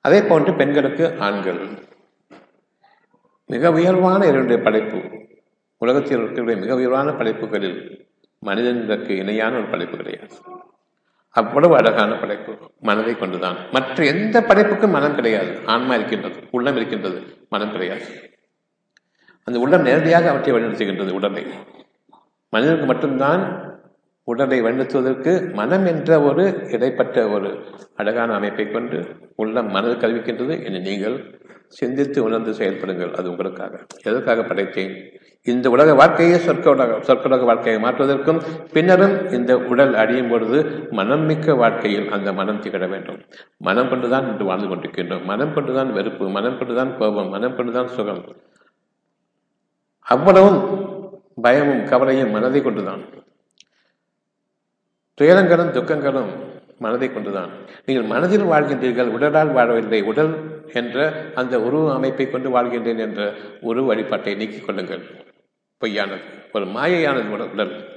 [0.00, 1.68] அதே போன்று பெண்களுக்கு ஆண்கள்.
[3.46, 5.02] மிக உயர்வான இரண்டு படைப்பு.
[5.78, 10.36] உலகத்தில் இருக்கக்கூடிய மிக உயர்வான படைப்புகளில் மனிதனுக்கு இணையான ஒரு படைப்பு கிடையாது.
[11.30, 12.70] அவ்வளவு அழகான படைப்பு.
[12.80, 13.56] மனதை கொண்டுதான்.
[13.72, 15.58] மற்ற எந்த படைப்புக்கும் மனம் கிடையாது.
[15.66, 18.30] ஆன்மா இருக்கின்றது உள்ளம் இருக்கின்றது மனம் கிடையாது.
[19.44, 21.46] அந்த உள்ளம் நேரடியாக அவற்றை வழிநடத்துகின்றது உடலை
[22.50, 23.63] மனிதனுக்கு மட்டும்தான்
[24.24, 27.64] உடலை வழிநடத்துவதற்கு மனம் என்ற ஒரு இடைப்பட்ட ஒரு
[27.96, 29.04] அழகான அமைப்பை கொண்டு
[29.36, 33.12] உள்ளம் மனது கல்விக்கின்றது என நீங்கள் சிந்தித்து உணர்ந்து செயல்படுங்கள்.
[33.12, 33.86] அது உங்களுக்காக.
[34.02, 35.20] எதற்காக படைத்தேன்?
[35.42, 41.54] இந்த உலக வாழ்க்கையை சொற்க உலக சொற்கலக வாழ்க்கையை மாற்றுவதற்கும் பின்னரும் இந்த உடல் அழியும் பொழுது மனம் மிக்க
[41.54, 43.20] வாழ்க்கையில் அந்த மனம் திகழ வேண்டும்.
[43.58, 45.24] மனம் கொண்டுதான் இன்று வாழ்ந்து கொண்டிருக்கின்றோம்.
[45.24, 48.24] மனம் கொண்டுதான் வெறுப்பு மனம் கொண்டுதான் கோபம் மனம் கொண்டுதான் சுகம்.
[50.00, 50.88] அவ்வளவும்
[51.42, 53.00] பயமும் கவலையும் மனதை கொண்டுதான்.
[55.20, 56.32] துயரங்களும் துக்கங்களும்
[56.78, 57.50] மனதை கொண்டுதான்.
[57.84, 60.32] நீங்கள் மனதில் வாழ்கின்றீர்கள் உடலால் வாழவில்லை உடல்
[60.72, 65.02] என்ற அந்த உருவ அமைப்பை கொண்டு வாழ்கின்றேன் என்ற உருவ வழிபாட்டை நீக்கிக் கொள்ளுங்கள்.
[65.84, 66.20] பொய்யானது
[66.52, 67.92] ஒரு மாயையானது உடல்.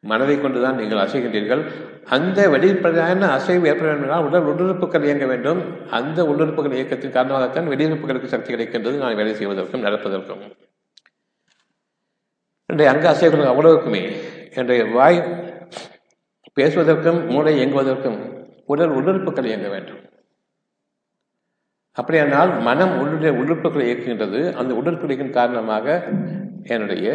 [0.00, 1.62] மனதை கொண்டுதான் நீங்கள் அசைகின்றீர்கள்.
[2.04, 5.90] அந்த வெளிப்படையான அசைவு ஏற்பட வேண்டுமென்றால் உடல் உள்ளுறுப்புகள் இயங்க வேண்டும்.
[5.90, 8.98] அந்த உள்ளுறுப்புகள் இயக்கத்தின் காரணமாகத்தான் வெளியுறுப்புகளுக்கு சக்தி கிடைக்கின்றது.
[8.98, 10.42] நான் வேலை செய்வதற்கும் நடப்பதற்கும்.
[12.66, 14.12] இன்றைய அங்க அசைவுகள் அவ்வளவுக்குமே.
[14.54, 15.50] என்னுடைய வாய்
[16.56, 18.18] பேசுவதற்கும் மூளை இயங்குவதற்கும்
[18.72, 20.00] உடல் உள்ளுறுப்புகள் இயங்க வேண்டும்.
[21.98, 24.40] அப்படியானால் மனம் உள்ளுடைய உள்ளுறுப்புகளை இயக்குகின்றது.
[24.60, 25.86] அந்த உடற்புகளின் காரணமாக
[26.74, 27.06] என்னுடைய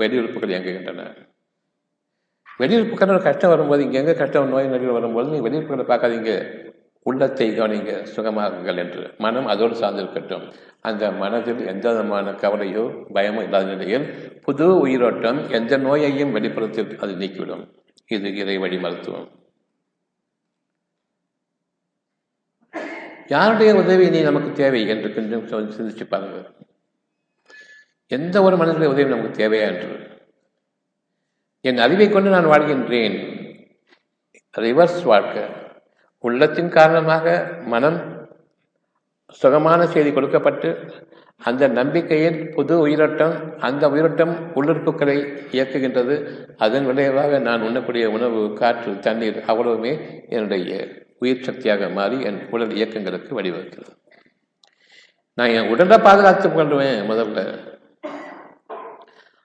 [0.00, 1.02] வெளியுறுப்புகள் இயங்குகின்றன.
[2.60, 6.32] வெளியுறுப்புகள் கஷ்டம் வரும்போது இங்கே எங்கே கஷ்டம் நோய் நொடிகள் வரும்போது நீங்கள் வெளியுறுப்புகளை பார்க்காதீங்க.
[7.06, 9.02] உள்ளத்தை கவனிங்க சுகமாகுங்கள் என்று.
[9.24, 10.46] மனம் அதோடு சார்ந்திருக்கட்டும்
[10.88, 12.84] அந்த மனதில் எந்த விதமான கவலையோ
[13.16, 14.06] பயமோ இல்லாத நிலையில்
[14.46, 17.64] புது உயிரோட்டம் எந்த நோயையும் வெளிப்புறத்தில் அது நீக்கிவிடும்.
[18.06, 19.30] இது இறை வழி மருத்துவம்
[23.26, 26.54] யாருடைய உதவி நீ நமக்கு தேவை என்று கொஞ்சம் சிந்திச்சு பாருங்கள்
[28.06, 30.20] எந்த ஒரு மனிதனுடைய உதவி நமக்கு தேவையா என்று.
[31.60, 33.16] என் அறிவை கொண்டு நான் வாழ்கின்றேன்.
[34.58, 35.44] ரிவர்ஸ் வாழ்க்கை.
[36.18, 38.28] உள்ளத்தின் காரணமாக மனம்
[39.28, 40.68] சுகமான செய்தி கொடுக்கப்பட்டு
[41.38, 45.16] அந்த நம்பிக்கையில் புது உயிரோட்டம் அந்த உயிரோட்டம் உள்ளுறுப்புகளை
[45.52, 46.14] இயக்குகின்றது.
[46.56, 49.92] அதன் விளைவாக நான் உண்ணக்கூடிய உணவு காற்று தண்ணீர் அவ்வளவுமே
[50.28, 53.94] என்னுடைய உயிர் சக்தியாக மாறி என் உடல் இயக்கங்களுக்கு வழிவகுக்கிறது.
[55.34, 57.58] நான் என் உடலை பாதுகாத்துக் கொள்வேன் முதல்ல.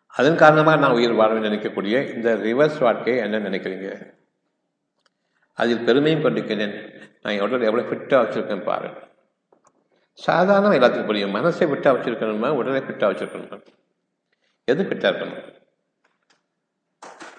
[0.08, 4.14] அதன் காரணமாக நான் உயிர் வாழ நினைக்கக்கூடிய இந்த ரிவர்ஸ் வாழ்க்கையை என்ன நினைக்கிறீங்க?
[5.54, 6.76] அதில் பெருமையும் கொண்டிருக்கிறேன்.
[7.22, 8.90] நான் என் உடல் எவ்வளோ ஃபிட்டாக வச்சுருக்கேன் பாரு
[10.14, 11.36] சாதாரணமாக எல்லாத்துக்கும் புரியும்.
[11.36, 13.66] மனசை ஃபிட்டாக வச்சுருக்கணுமா உடலை ஃபிட்டாக வச்சுருக்கணுமா?
[14.66, 15.60] எது ஃபிட்டாக இருக்கணும்?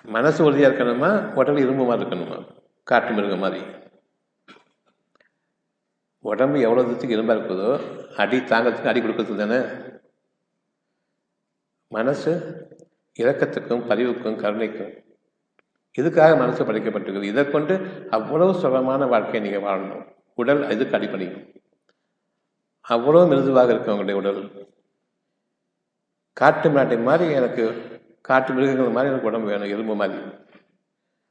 [0.03, 2.47] மனசு உறுதியாக இருக்கணுமா உடல் இரும்பு மாதிரி இருக்கணுமா?
[2.83, 3.65] காட்டு மிருக மாதிரி.
[6.21, 7.81] உடம்பு எவ்வளோ தூரத்துக்கு இரும்பாக இருக்குதோ
[8.17, 9.91] அடி தாங்கிறதுக்கு அடி கொடுக்கறதுக்கு தானே?
[11.89, 12.33] மனசு
[13.19, 15.05] இரக்கத்துக்கும் பதிவுக்கும் கருணைக்கும்.
[15.99, 17.23] இதுக்காக மனசு படைக்கப்பட்டிருக்குது.
[17.23, 20.15] இதை கொண்டு அவ்வளவு சுகமான வாழ்க்கையை நீங்கள் வாழணும்.
[20.35, 21.52] உடல் இதுக்கு அடிப்படையும்.
[22.89, 24.67] அவ்வளோ மிருதுவாக இருக்கும் உங்களுடைய உடல்.
[26.33, 27.65] காட்டு நாட்டை மாதிரி எனக்கு
[28.21, 30.21] காட்டு மிருகங்கள் மாதிரி எனக்கு உடம்பு வேணும் எலும்பு மாதிரி.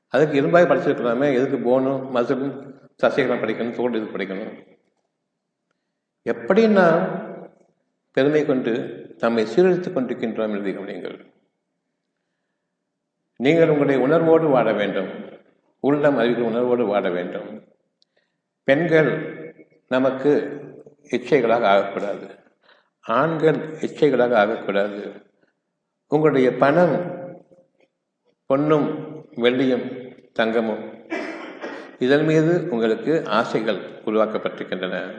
[0.08, 2.56] அதுக்கு இரும்பாக படிச்சிருக்கலாமே எதுக்கு போனும் மசிலும்
[3.04, 4.68] சசிகலம் படிக்கணும் தோல் இது படிக்கணும்.
[6.22, 7.04] எப்படி நாம்
[8.12, 8.74] பெருமை கொண்டு
[9.20, 11.32] நம்மை சீரழித்துக் கொண்டிருக்கின்றோம் என்று கவனியுங்கள்.
[13.36, 15.12] நீங்கள் உங்களுடைய உணர்வோடு வாழ வேண்டும்.
[15.80, 17.64] உள்ளம் அறிவிக்கிற உணர்வோடு வாழ வேண்டும்.
[18.64, 19.12] பெண்கள்
[19.88, 20.32] நமக்கு
[21.04, 22.40] இச்சைகளாக ஆகக்கூடாது.
[23.02, 25.26] ஆண்கள் இச்சைகளாக ஆகக்கூடாது.
[26.08, 27.20] உங்களுடைய பணம்
[28.46, 31.00] பொன்னும் வெள்ளியும் தங்கமும்
[32.00, 35.12] இதன் மீது உங்களுக்கு ஆசைகள் உருவாக்கப்பட்டிருக்கின்றன.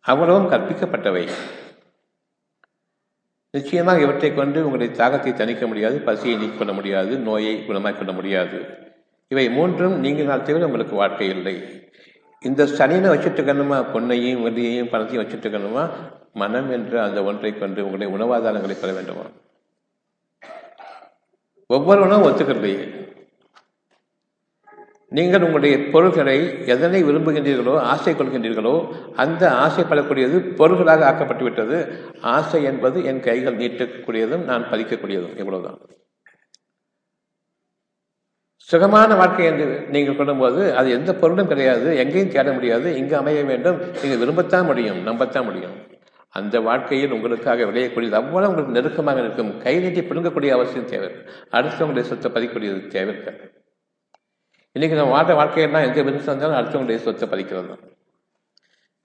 [0.00, 1.30] அவ்வளவும் கற்பிக்கப்பட்டவை.
[3.50, 8.64] நிச்சயமாக இவற்றை கொண்டு உங்களுடைய தாகத்தை தணிக்க முடியாது பசியை நீக்கிக் கொள்ள முடியாது நோயை குணமாக்கிக் கொள்ள முடியாது.
[9.28, 11.88] இவை மூன்றும் நீங்கினால் தவிர உங்களுக்கு வாழ்க்கை இல்லை.
[12.44, 15.84] இந்த சனியினை வச்சுட்டு இருக்கணுமா பொண்ணையும் வெள்ளியையும் பணத்தையும் வச்சுட்டு இருக்கணுமா
[16.34, 19.24] மனம் என்ற அந்த ஒன்றை கொண்டு உங்களுடைய உணவாதாரங்களை பெற வேண்டுமா?
[21.70, 22.72] ஒவ்வொருவனும் ஒத்துக்கிறது
[25.12, 26.36] நீங்கள் உங்களுடைய பொருள்களை
[26.66, 28.74] எதனை விரும்புகின்றீர்களோ ஆசை கொள்கின்றீர்களோ
[29.14, 31.78] அந்த ஆசைப்படக்கூடியது பொருள்களாக ஆக்கப்பட்டு விட்டது
[32.36, 35.78] ஆசை என்பது என் கைகள் நீட்டக்கூடியதும் நான் பதிக்கக்கூடியதும் இவ்வளவுதான்.
[38.70, 43.78] சுகமான வாழ்க்கை என்று நீங்கள் சொல்லும்போது அது எந்த பொருளும் கிடையாது எங்கேயும் தேட முடியாது இங்கு அமைய வேண்டும்
[44.00, 45.74] நீங்கள் விரும்பத்தான் முடியும் நம்பத்தான் முடியும்.
[46.38, 49.50] அந்த வாழ்க்கையில் உங்களுக்காக விளையக்கூடியது அவ்வளவு உங்களுக்கு நெருக்கமாக இருக்கும்.
[49.64, 51.10] கை நீட்டி பிடுங்கக்கூடிய அவசியம் தேவை
[51.56, 53.14] அடுத்தவங்களுடைய சொத்தை பதிக்கக்கூடியது தேவை
[54.76, 57.82] இன்னைக்கு நம்ம வாழ்ற வாழ்க்கையெல்லாம் எங்கே விரும்பி இருந்தாலும் அடுத்தவங்களுடைய சொத்தை பதிக்கிறது தான்.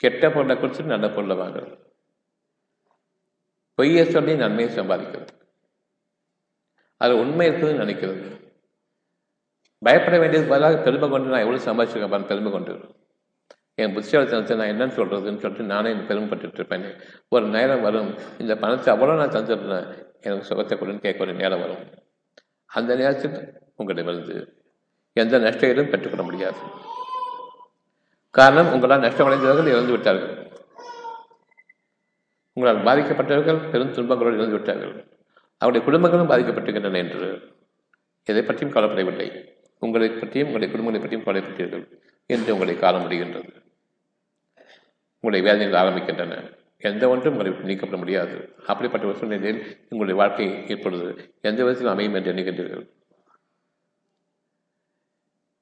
[0.03, 1.75] கெட்ட பொருளை குடிச்சிட்டு நல்ல பொருளை வாங்குறது.
[3.77, 5.33] பொய்யை சொல்லி நன்மையை சம்பாதிக்கிறது.
[7.01, 8.23] அது உண்மை இருக்குதுன்னு நினைக்கிறது.
[9.85, 12.73] பயப்பட வேண்டியது பதிலாக பெருமை கொண்டு நான் எவ்வளோ சம்பாதிச்சிருக்கேன் பெருமை கொண்டு.
[13.75, 16.85] என் புத்திசாலித்தனத்தை நான் என்னன்னு சொல்கிறதுன்னு சொல்லிட்டு நானே பெருமைப்பட்டு இருப்பேன்.
[17.29, 19.87] ஒரு நேரம் வரும் இந்த பணத்தை அவ்வளோ நான் தந்துடுறேன்
[20.21, 21.83] எனக்கு சுகத்தை கொடுன்னு கேட்க ஒரு நேரம் வரும்.
[22.65, 23.37] அந்த நேரத்தில்
[23.75, 24.35] உங்களிடமிருந்து
[25.13, 26.57] எந்த நஷ்டம் பெற்றுக்கொள்ள முடியாது.
[28.31, 30.45] காரணம் உங்களால் நஷ்டமடைந்தவர்கள் இறந்து விட்டார்கள்
[32.53, 34.93] உங்களால் பாதிக்கப்பட்டவர்கள் பெரும் துன்பங்களோடு இறந்து விட்டார்கள்
[35.57, 37.27] அவருடைய குடும்பங்களும் பாதிக்கப்பட்டிருக்கின்றன என்று
[38.23, 39.27] எதை பற்றியும் கவலைப்படவில்லை.
[39.79, 41.85] உங்களை பற்றியும் உங்களை குடும்பங்களை பற்றியும் கவலைப்பட்டீர்கள்
[42.25, 43.51] என்று உங்களை காண முடிகின்றது.
[45.19, 46.57] உங்களுடைய வேதனைகள் ஆரம்பிக்கின்றன.
[46.77, 48.55] எந்த ஒன்றும் உங்களை நீக்கப்பட முடியாது.
[48.67, 52.87] அப்படிப்பட்ட ஒரு சூழ்நிலையில் உங்களுடைய வாழ்க்கை இப்பொழுது எந்த விதத்தில் அமையும் என்று எண்ணுகின்றீர்கள்.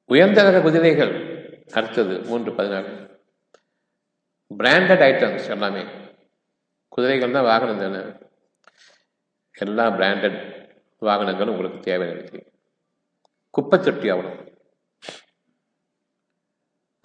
[0.05, 1.13] உயர்ந்த ரக குதிரைகள்.
[1.73, 2.89] அடுத்தது மூன்று பதினாறு
[4.57, 5.83] பிராண்டட் ஐட்டம்ஸ் எல்லாமே.
[6.87, 8.03] குதிரைகள் தான் வாகனம் தானே
[9.53, 10.39] எல்லா பிராண்டட்
[11.01, 12.54] வாகனங்களும் உங்களுக்கு தேவையானது நினைக்கிறேன்
[13.55, 14.31] தொட்டி அவ்வளோ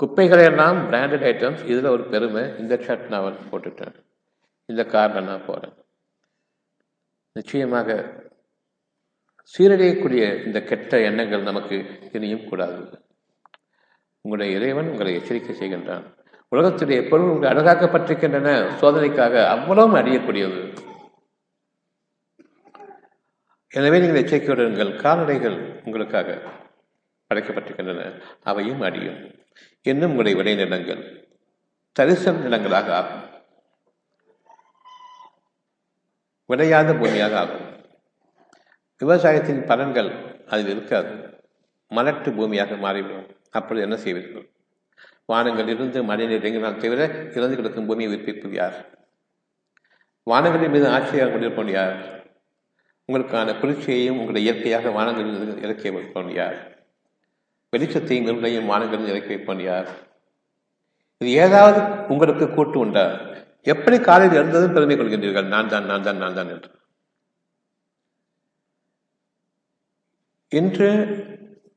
[0.00, 3.96] குப்பைகளை எல்லாம் பிராண்டட் ஐட்டம்ஸ் இதில் ஒரு பெருமை இந்த ஷர்ட் நான் போட்டுட்டேன்.
[4.68, 5.74] இந்த காரில் நான் போகிறேன்
[7.36, 7.88] நிச்சயமாக
[9.52, 11.76] சீரடையக்கூடிய இந்த கெட்ட எண்ணங்கள் நமக்கு
[12.16, 12.80] இனியும் கூடாது.
[14.24, 16.06] உங்களுடைய இறைவன் உங்களை எச்சரிக்கை செய்கின்றான்.
[16.52, 20.60] உலகத்துடைய பொருள் உங்கள் அழகாக்கப்பட்டிருக்கின்றன சோதனைக்காக அவ்வளவும் அறியக்கூடியது.
[23.72, 26.38] எனவே நீங்கள் எச்சரிக்கையுடன் கால்நடைகள் உங்களுக்காக
[27.30, 28.22] படைக்கப்பட்டிருக்கின்றன.
[28.42, 29.34] அவையும் அடியும்
[29.82, 31.02] இன்னும் உங்களுடைய விளை நிலங்கள்.
[31.98, 33.26] தரிசல் நிலங்களாக ஆகும்.
[36.46, 37.66] விளையாத பூமியாக ஆகும்.
[38.98, 40.10] விவசாயத்தின் பலன்கள்
[40.46, 41.12] அதில் இருக்காது.
[41.90, 43.36] மலட்டு பூமியாக மாறிவிடும்.
[43.50, 44.46] அப்பொழுது என்ன செய்வீர்கள்?
[45.32, 48.78] வானங்களில் இருந்து மழை இறங்கினால் தவிர இறந்து கிடக்கும் பூமியை விற்பிப்பது யார்?
[50.26, 52.19] வானங்களின் மீது ஆட்சியாக கொண்டிருப்போம் யார்?
[53.10, 56.58] உங்களுக்கான குளிர்ச்சியையும் உங்களுடைய இயற்கையாக வானங்களில் இறக்கி வைப்போம் யார்?
[57.72, 59.88] வெளிச்சத்தையும் நிர்ணயம் வானங்களில் இறக்கி வைப்போம் யார்?
[61.20, 63.04] இது ஏதாவது உங்களுக்கு கூட்டு உண்டா?
[63.66, 65.48] எப்படி காலையில் இருந்ததும் பெருமை கொள்கின்றீர்கள்?
[65.48, 66.70] நான் தான் நான் தான் நான் தான் என்று.
[70.52, 70.88] இன்று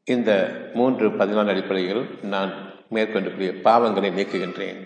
[0.08, 0.32] இந்த
[0.76, 2.52] மூன்று பதினாலு அடிப்படையில் நான்
[2.94, 4.82] மேற்கொண்டக்கூடிய பாவங்களை நீக்குகின்றேன்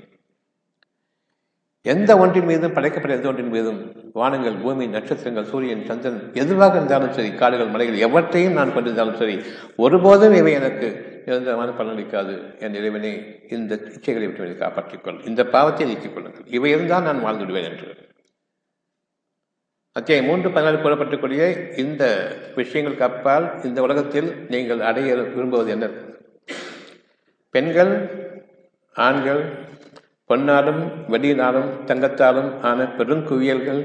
[1.93, 3.79] எந்த ஒன்றின் மீதும் படைக்கப்பட்ட எந்த ஒன்றின் மீதும்
[4.19, 9.35] வானங்கள் பூமி நட்சத்திரங்கள் சூரியன் சந்திரன் எதுவாக இருந்தாலும் சரி காடுகள் மலைகள் எவற்றையும் நான் கொண்டிருந்தாலும் சரி
[9.85, 10.87] ஒருபோதும் இவை எனக்கு
[11.27, 12.33] நிரந்தரமான பலனளிக்காது
[12.65, 13.11] என் இறைவனை
[13.55, 16.45] இந்த இச்சைகளை விட்டு என்னை காப்பாற்றிக் கொள் இந்த பாவத்தை நீக்கிக் கொள்ளுங்கள்.
[16.57, 17.89] இவை இருந்தால் நான் வாழ்ந்துவிடுவேன் என்று.
[19.95, 21.41] அத்தியாயம் மூன்று பதினாலு கூறப்பட்டக்கூடிய
[21.83, 22.03] இந்த
[22.59, 25.87] விஷயங்களுக்கு அப்பால் இந்த உலகத்தில் நீங்கள் அடைய விரும்புவது என்ன?
[27.55, 27.93] பெண்கள்
[28.95, 29.41] ஆண்கள்
[30.27, 33.81] பொன்னாலும் வெடியினாலும் தங்கத்தாலும் ஆன பெருங்குவியல்கள்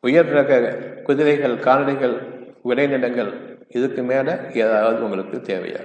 [0.00, 0.58] உயர் ரக
[1.02, 2.16] குதிரைகள் கால்நடைகள்
[2.64, 3.30] விளைநிலங்கள்
[3.68, 5.82] இதுக்கு மேலே ஏதாவது உங்களுக்கு தேவையா?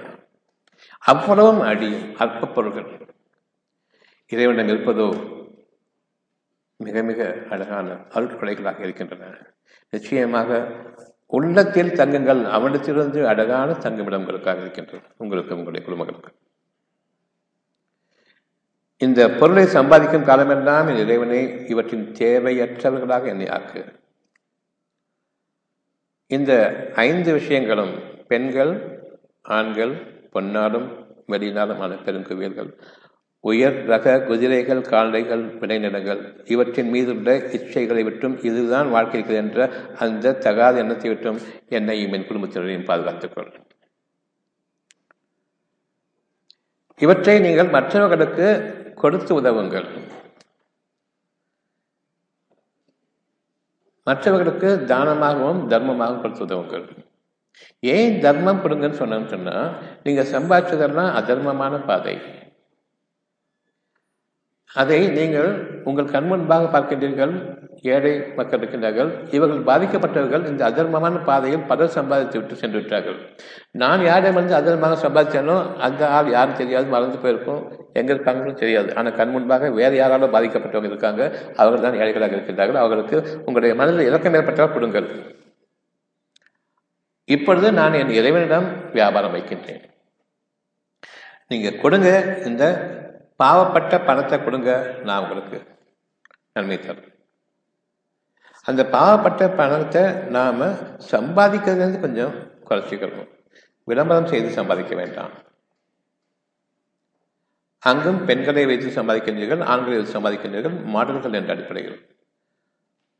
[0.98, 2.88] அவ்வளவும் அடி அற்ப பொருள்கள்.
[4.28, 5.08] இறைவனிடம் இருப்பதோ
[6.76, 9.32] மிக மிக அழகான அருட்கொலைகளாக இருக்கின்றன.
[9.90, 10.50] நிச்சயமாக
[11.26, 15.04] உள்ளத்தில் தங்குங்கள் அவனிடத்திலிருந்து அழகான தங்குமிடங்களுக்காக இருக்கின்றன.
[15.16, 16.45] உங்களுக்கு உங்களுடைய குடும்பங்களுக்கு.
[19.00, 23.80] இந்த பொருளை சம்பாதிக்கும் காலமெல்லாம் என் இறைவனை இவற்றின் தேவையற்றவர்களாக என்னை ஆக்கு.
[26.30, 26.52] இந்த
[27.02, 27.92] ஐந்து விஷயங்களும்
[28.28, 28.72] பெண்கள்
[29.50, 29.92] ஆண்கள்
[30.30, 30.86] பொன்னாலும்
[31.28, 32.70] வெளியினாலுமான பெருங்குவியல்கள்
[33.44, 39.60] உயர் ரக குதிரைகள் கால்நடைகள் விளைநிலங்கள் இவற்றின் மீதுள்ள இச்சைகளை விட்டும் இதுதான் வாழ்க்கை இருக்கிறது என்ற
[39.98, 41.38] அந்த தகாத எண்ணத்தை விட்டும்
[41.70, 43.52] என்னையும் என் குடும்பத்தினரையும் பாதுகாத்துக்கொள்
[47.00, 48.46] இவற்றை நீங்கள் மற்றவர்களுக்கு
[49.00, 49.86] கொடுத்து உதவுங்கள்.
[54.04, 56.84] மற்றவர்களுக்கு தானமாகவும் தர்மமாகவும் கொடுத்து உதவுங்கள்.
[57.80, 59.56] ஏன் தர்மம் கொடுங்கன்னு சொன்னோம்னு சொன்னா
[60.02, 62.16] நீங்க சம்பாதிச்சதெல்லாம் அதர்மமான பாதை.
[64.80, 65.50] அதை நீங்கள்
[65.88, 67.34] உங்கள் கண்முன்பாக பார்க்கின்றீர்கள்
[67.94, 73.18] ஏழை மக்கள் இருக்கின்றார்கள் இவர்கள் பாதிக்கப்பட்டவர்கள் இந்த அதர்மமான பாதையில் பலர் சம்பாதித்து விட்டு சென்று விட்டார்கள்
[73.82, 75.56] நான் யாரிடமிருந்து அதர்மமாக சம்பாதிச்சேனோ
[75.86, 77.62] அந்த ஆள் யாரும் தெரியாது மறந்து போயிருக்கும்.
[78.00, 78.90] எங்க இருக்காங்களும் தெரியாது.
[78.98, 81.22] ஆனால் கண் முன்பாக வேறு யாராலும் பாதிக்கப்பட்டவங்க இருக்காங்க.
[81.60, 82.80] அவர்கள் தான் ஏழைகளாக இருக்கின்றார்கள்.
[82.82, 83.16] அவர்களுக்கு
[83.46, 85.08] உங்களுடைய மனதில் இலக்கம் ஏற்பட்டால் கொடுங்கள்.
[87.36, 88.68] இப்பொழுது நான் என் இறைவனிடம்
[88.98, 89.82] வியாபாரம் வைக்கின்றேன்.
[91.52, 92.10] நீங்க கொடுங்க
[92.50, 92.64] இந்த
[93.40, 94.70] பாவப்பட்ட பணத்தை கொடுங்க
[95.04, 95.58] நான் உங்களுக்கு
[96.52, 97.12] நன்மை தரும்
[98.68, 100.02] அந்த பாவப்பட்ட பணத்தை
[100.36, 100.62] நாம்
[101.10, 102.32] சம்பாதிக்கிறது கொஞ்சம்
[102.68, 103.28] குறைச்சிக்கணும்.
[103.88, 105.34] விளம்பரம் செய்து சம்பாதிக்க வேண்டாம்.
[107.82, 111.98] அங்கும் பெண்களை வைத்து சம்பாதிக்கின்றீர்கள் ஆண்களை வைத்து சம்பாதிக்கின்றீர்கள் மாடல்கள் என்ற அடிப்படையில்.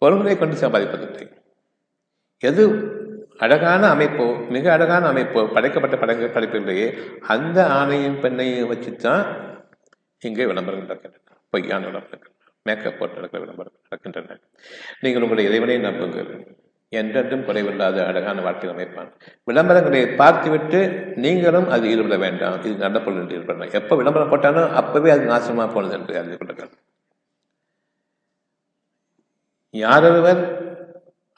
[0.03, 1.27] பொருள்களை கொண்டு சம்பாதிப்பதில்லை.
[2.43, 2.62] எது
[3.45, 6.87] அழகான அமைப்போ மிக அழகான அமைப்போ படைக்கப்பட்ட படங்கள் படைப்பிலேயே
[7.35, 9.25] அந்த ஆணையும் பெண்ணையும் வச்சுத்தான்
[10.23, 11.39] இங்கே விளம்பரங்கள் நடக்கின்றன.
[11.51, 14.39] பொய்யான விளம்பரங்கள் மேக்கப் போட்டு நடக்கிற விளம்பரங்கள் நடக்கின்றன.
[15.01, 16.31] நீங்கள் உங்களுடைய இறைவனை நம்புங்கள்.
[16.93, 19.09] என்றென்றும் குறைவில்லாத அழகான வாழ்க்கை அமைப்பான்.
[19.51, 20.81] விளம்பரங்களை பார்த்துவிட்டு
[21.25, 22.59] நீங்களும் அது ஈடுபட வேண்டாம்.
[22.62, 26.71] இது நல்ல பொருள் என்று ஈடுபடலாம் எப்போ விளம்பரம் போட்டாலும் அப்பவே அது நாசமாக போனது என்று அறிந்து கொள்ளுங்கள்.
[29.75, 30.43] யாரொருவர்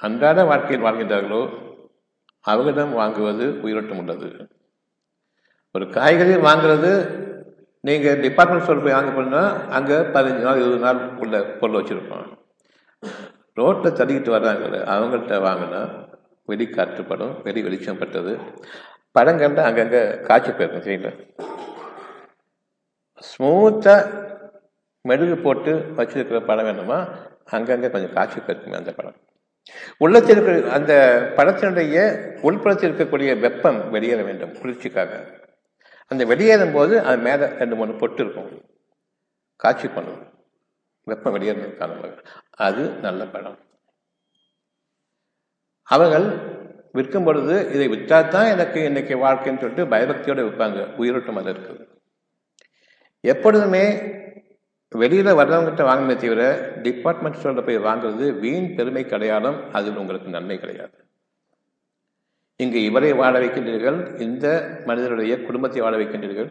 [0.01, 1.41] அன்றாட வாழ்க்கையில் வாழ்கின்றார்களோ
[2.41, 4.29] அவர்களிடம் வாங்குவது உயிரோட்டம் உள்ளது.
[5.75, 6.93] ஒரு காய்கறி வாங்குறது
[7.85, 9.43] நீங்கள் டிபார்ட்மெண்ட் ஸ்டோர் போய் வாங்க போனா
[9.77, 12.27] அங்கே பதினஞ்சு நாள் இருபது நாள் உள்ள பொருள் வச்சுருப்போம்
[13.55, 15.81] ரோட்டில் தள்ளிக்கிட்டு வர்றாங்களே அவங்கள்ட்ட வாங்கினா
[16.49, 18.33] வெளி காற்றுப்படும் வெளி வெளிச்சம் பட்டது.
[19.17, 21.13] படங்கள்ல அங்கங்கே காய்ச்சி போயிருக்கும் சரிங்களா
[23.23, 24.27] ஸ்மூத்தாக
[25.05, 26.99] மெழுகு போட்டு வச்சிருக்கிற படம் வேணுமா
[27.57, 29.17] அங்கங்கே கொஞ்சம் காய்ச்சி போயிருக்குமே அந்த படம்
[29.99, 30.93] உள்ளத்தில் இருக்கிற அந்த
[31.37, 31.97] படத்தினுடைய
[32.49, 35.13] உள்புறத்தில் இருக்கக்கூடிய வெப்பம் வெளியேற வேண்டும் குளிர்ச்சிக்காக.
[36.11, 38.51] அந்த வெளியேறும் போது அது மேலே ரெண்டு மூணு பொட்டு இருக்கும்.
[39.57, 40.21] காட்சி பண்ணும்.
[41.11, 42.23] வெப்பம் வெளியேறது காரணமாக
[42.67, 43.59] அது நல்ல படம்
[45.83, 46.27] அவர்கள்
[46.97, 50.95] விற்கும் பொழுது இதை விற்றாதான் எனக்கு இன்னைக்கு வாழ்க்கைன்னு சொல்லிட்டு பயபக்தியோடு விற்பாங்க.
[50.95, 51.85] உயிரோட்டம் அது இருக்குது.
[53.21, 53.85] எப்பொழுதுமே
[55.03, 56.43] வெளியில் வர்றவங்ககிட்ட வாங்கினே தவிர
[56.83, 60.97] டிபார்ட்மெண்ட் ஸ்டோரில் போய் வாங்குறது வீண் பெருமை கிடையாதும் அதில் உங்களுக்கு நன்மை கிடையாது.
[62.63, 64.47] இங்கு இவரை வாழ வைக்கின்றீர்கள் இந்த
[64.87, 66.49] மனிதருடைய குடும்பத்தை வாழ வைக்கின்றீர்கள்.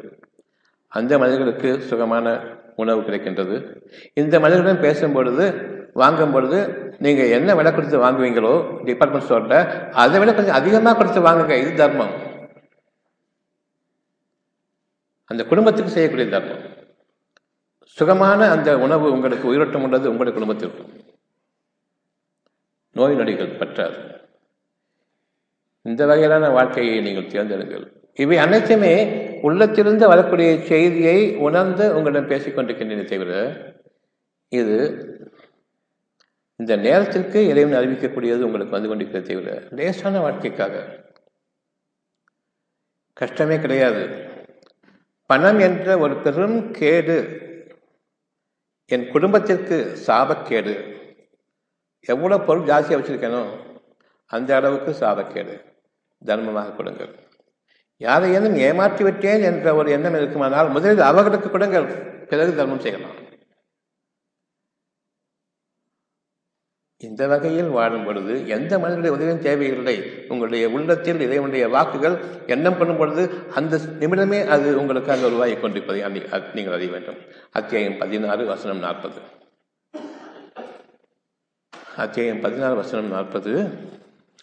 [0.88, 2.36] அந்த மனிதர்களுக்கு சுகமான
[2.76, 3.82] உணவு கிடைக்கின்றது.
[4.14, 5.46] இந்த மனிதர்களிடம் பேசும் பொழுது
[5.94, 6.60] வாங்கும் பொழுது
[7.00, 9.58] நீங்க என்ன விலை கொடுத்து வாங்குவீங்களோ டிபார்ட்மெண்ட் ஸ்டோர்ல
[9.92, 12.14] அதை விட கொஞ்சம் அதிகமா கொடுத்து வாங்குங்க இது தர்மம்.
[15.26, 16.64] அந்த குடும்பத்துக்கு செய்யக்கூடிய தர்மம்.
[17.98, 20.94] சுகமான அந்த உணவு உங்களுக்கு உயிரோட்டம் உள்ளது உங்களுடைய குடும்பத்திற்கும்.
[22.92, 24.17] நோய் நொடிகள் பற்றாது.
[25.90, 27.86] இந்த வகையிலான வாழ்க்கையை நீங்கள் தேர்ந்தெடுங்கள்.
[28.24, 28.94] இவை அனைத்துமே
[29.48, 31.18] உள்ளத்திலிருந்து வரக்கூடிய செய்தியை
[31.48, 33.32] உணர்ந்து உங்களிடம் பேசிக்கொண்டிருக்கின்றன தவிர
[34.60, 34.78] இது
[36.62, 40.76] இந்த நேரத்திற்கு இறைவன் அறிவிக்கக்கூடியது உங்களுக்கு வந்து கொண்டிருக்கிற தவிர லேசான வாழ்க்கைக்காக.
[43.22, 44.02] கஷ்டமே கிடையாது.
[45.30, 47.18] பணம் என்ற ஒரு பெரும் கேடு
[48.96, 49.78] என் குடும்பத்திற்கு
[50.08, 50.74] சாபக்கேடு.
[52.14, 53.42] எவ்வளோ பொருள் ஜாஸ்தியாக வச்சுருக்கேனோ
[54.32, 55.56] அந்த அளவுக்கு சாபக்கேடு.
[56.26, 57.14] தர்மமாக கொடுங்கள்.
[58.02, 61.88] யாரையேனும் ஏமாற்றி விட்டேன் என்ற ஒரு எண்ணம் இருக்குமானால் முதலில் அவர்களுக்கு கொடுங்கள்.
[62.32, 63.16] பிறகு தர்மம் செய்யலாம்.
[67.06, 69.96] இந்த வகையில் வாழும் பொழுது எந்த மனிதனுடைய உதவியும் தேவையில்லை.
[70.32, 72.16] உங்களுடைய உள்ளத்தில் இறைவனுடைய வாக்குகள்
[72.54, 73.24] எண்ணம் பண்ணும் பொழுது
[73.60, 76.02] அந்த நிமிடமே அது உங்களுக்கு அந்த உருவாகி கொண்டிருப்பதை
[76.56, 77.20] நீங்கள் அறிய வேண்டும்.
[77.52, 79.20] அத்தியாயம் பதினாறு வசனம் நாற்பது.
[82.06, 83.54] அத்தியாயம் பதினாறு வசனம் நாற்பது.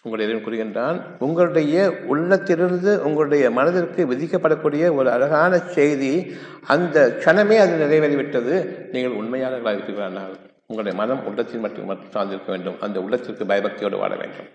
[0.05, 1.01] உங்களுடைய இறைவன் கூறுகின்றான்.
[1.19, 6.35] உங்களுடைய உள்ளத்திலிருந்து உங்களுடைய மனதிற்கு விதிக்கப்படக்கூடிய ஒரு அழகான செய்தி
[6.67, 8.89] அந்த க்ஷணமே அது நிறைவேறிவிட்டது.
[8.91, 10.35] நீங்கள் உண்மையாளர்களாக இருக்கிறார்கள்.
[10.67, 12.81] உங்களுடைய மனம் உள்ளத்தில் மட்டும் மட்டும் சார்ந்திருக்க வேண்டும்.
[12.81, 14.45] அந்த உள்ளத்திற்கு பயபக்தியோடு வாழ வேண்டும்.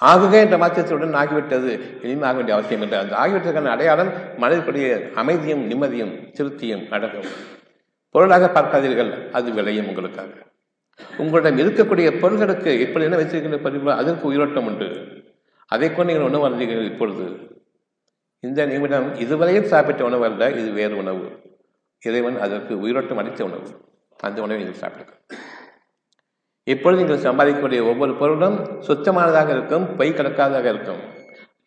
[0.00, 2.04] ஆகுக என்ற மாற்றத்துடன் ஆகிவிட்டது.
[2.04, 2.98] இனிமே ஆக வேண்டிய அவசியம் இல்லை.
[2.98, 7.30] அந்த ஆகிவிட்டதற்கான அடையாளம் மனதிற்குரிய அமைதியும் நிம்மதியும் திருப்தியும் அடங்கும்.
[8.10, 9.30] பொருளாக பார்க்காதீர்கள்.
[9.30, 10.28] அது விளையும் உங்களுக்காக.
[11.22, 14.88] உங்களிடம் இருக்கக்கூடிய பொருள்களுக்கு இப்படி என்ன வைத்திருக்கின்ற பதிவு அதற்கு உயிரோட்டம் உண்டு.
[15.74, 17.26] அதை கொண்டு நீங்கள் உணவு அருந்தீர்கள் இப்பொழுது.
[18.44, 21.24] இந்த நிமிடம் இதுவரையில் சாப்பிட்ட உணவு அல்ல இது வேறு உணவு.
[22.02, 23.68] இறைவன் அதற்கு உயிரோட்டம் அளித்த உணவு.
[24.26, 25.14] அந்த உணவை நீங்கள் சாப்பிடுங்க
[26.66, 28.56] இப்பொழுது நீங்கள் சம்பாதிக்கக்கூடிய ஒவ்வொரு பொருளும்
[28.88, 31.00] சுத்தமானதாக இருக்கும் பொய் கலக்காததாக இருக்கும்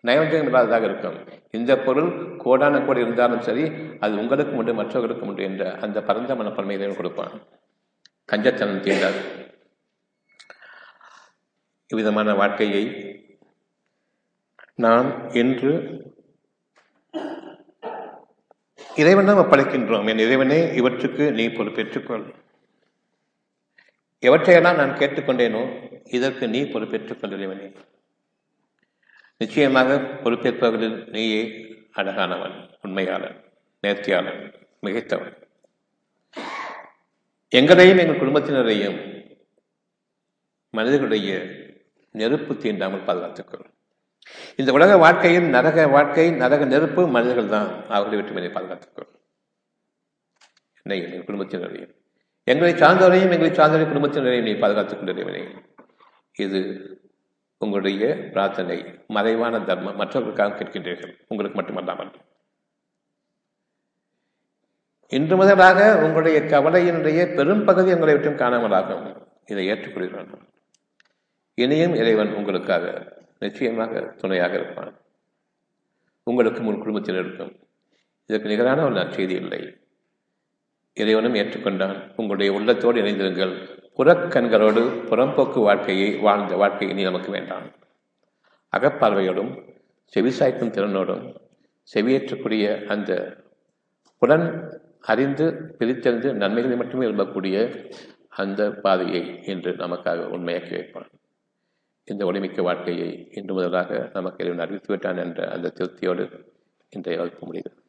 [0.07, 1.17] நயவஞ்சகம் இல்லாததாக இருக்கும்.
[1.57, 2.09] இந்த பொருள்
[2.43, 3.63] கோடான கோடி இருந்தாலும் சரி
[3.99, 7.33] அது உங்களுக்கும் உண்டு மற்றவர்களுக்கும் உண்டு என்ற அந்த பரந்த மனப்பன்மை இறைவன் கொடுப்பான்.
[8.31, 9.21] கஞ்சத்தனம் தீண்டாது
[11.87, 12.83] இவ்விதமான வாழ்க்கையை
[14.75, 15.71] நாம் என்று
[18.95, 22.25] இறைவனிடம் ஒப்படைக்கின்றோம் என் இறைவனே இவற்றுக்கு நீ பொறுப்பேற்றுக்கொள்.
[24.21, 25.61] எவற்றையெல்லாம் நான் கேட்டுக்கொண்டேனோ
[26.09, 27.71] இதற்கு நீ பொறுப்பேற்றுக்கொள் இறைவனே.
[29.37, 31.41] நிச்சயமாக பொறுப்பேற்பவர்களில் நீயே
[31.95, 33.37] அழகானவன் உண்மையாளன்
[33.83, 34.41] நேர்த்தியாளன்
[34.81, 35.42] மிகைத்தவன்.
[37.57, 38.95] எங்களையும் எங்கள் குடும்பத்தினரையும்
[40.69, 41.31] மனிதர்களுடைய
[42.11, 43.65] நெருப்பு தீண்டாமல் பாதுகாத்துக்கொள்.
[44.55, 49.09] இந்த உலக வாழ்க்கையில் நரக வாழ்க்கை நரக நெருப்பு மனிதர்கள் தான் அவர்களை விட்டு என்னை பாதுகாத்துக்கொள்.
[50.81, 51.93] என்னை குடும்பத்தினரையும்.
[52.43, 55.43] எங்களை சார்ந்தவரையும் எங்களை சார்ந்தவரை குடும்பத்தினரையும் நீ பாதுகாத்துக் கொண்டிருவனே
[56.33, 56.61] இது
[57.57, 58.77] உங்களுடைய பிரார்த்தனை
[59.07, 59.95] மறைவான தர்மம்.
[59.95, 61.13] மற்றவர்களுக்காக கேட்கின்றீர்கள்.
[61.27, 62.11] உங்களுக்கு மட்டுமல்லாமல்.
[65.07, 69.27] இன்று முதலாக உங்களுடைய கவலையினுடைய பெரும் பகுதி உங்களை விட்டும் காணாமலாகும்.
[69.45, 70.41] இதை ஏற்றுக்கொள்கிறோம்
[71.53, 74.97] இனியும் இறைவன் உங்களுக்காக நிச்சயமாக துணையாக இருப்பான்.
[76.23, 77.59] உங்களுக்கும் உன் குடும்பத்தினருக்கும்
[78.25, 79.77] இதற்கு நிகரான ஒரு நற்செய்தி இல்லை.
[80.93, 82.11] இறைவனும் ஏற்றுக்கொண்டான்.
[82.15, 83.81] உங்களுடைய உள்ளத்தோடு இணைந்திருங்கள்.
[83.97, 87.71] புறக்கண்களோடு புறம்போக்கு வாழ்க்கையை வாழ்ந்த வாழ்க்கை இனி நமக்கு வேண்டாம்.
[88.77, 89.71] அகப்பார்வையோடும்
[90.15, 91.35] செவிசாய்க்கும் திறனோடும்
[91.93, 93.37] செவியேற்றக்கூடிய அந்த
[94.17, 97.57] புலன் அறிந்து பிரித்தறிந்து நன்மைகளை மட்டுமே விரும்பக்கூடிய
[98.29, 101.09] அந்த பாதையை இன்று நமக்காக உண்மையாக்கி வைப்பான்.
[102.05, 106.25] இந்த ஒளிமிக்க வாழ்க்கையை இன்று முதலாக நமக்கு இறைவன் அறிவித்து விட்டான் என்ற அந்த திருப்தியோடு
[106.89, 107.82] இன்றைய வகுப்பு முடிகிறது.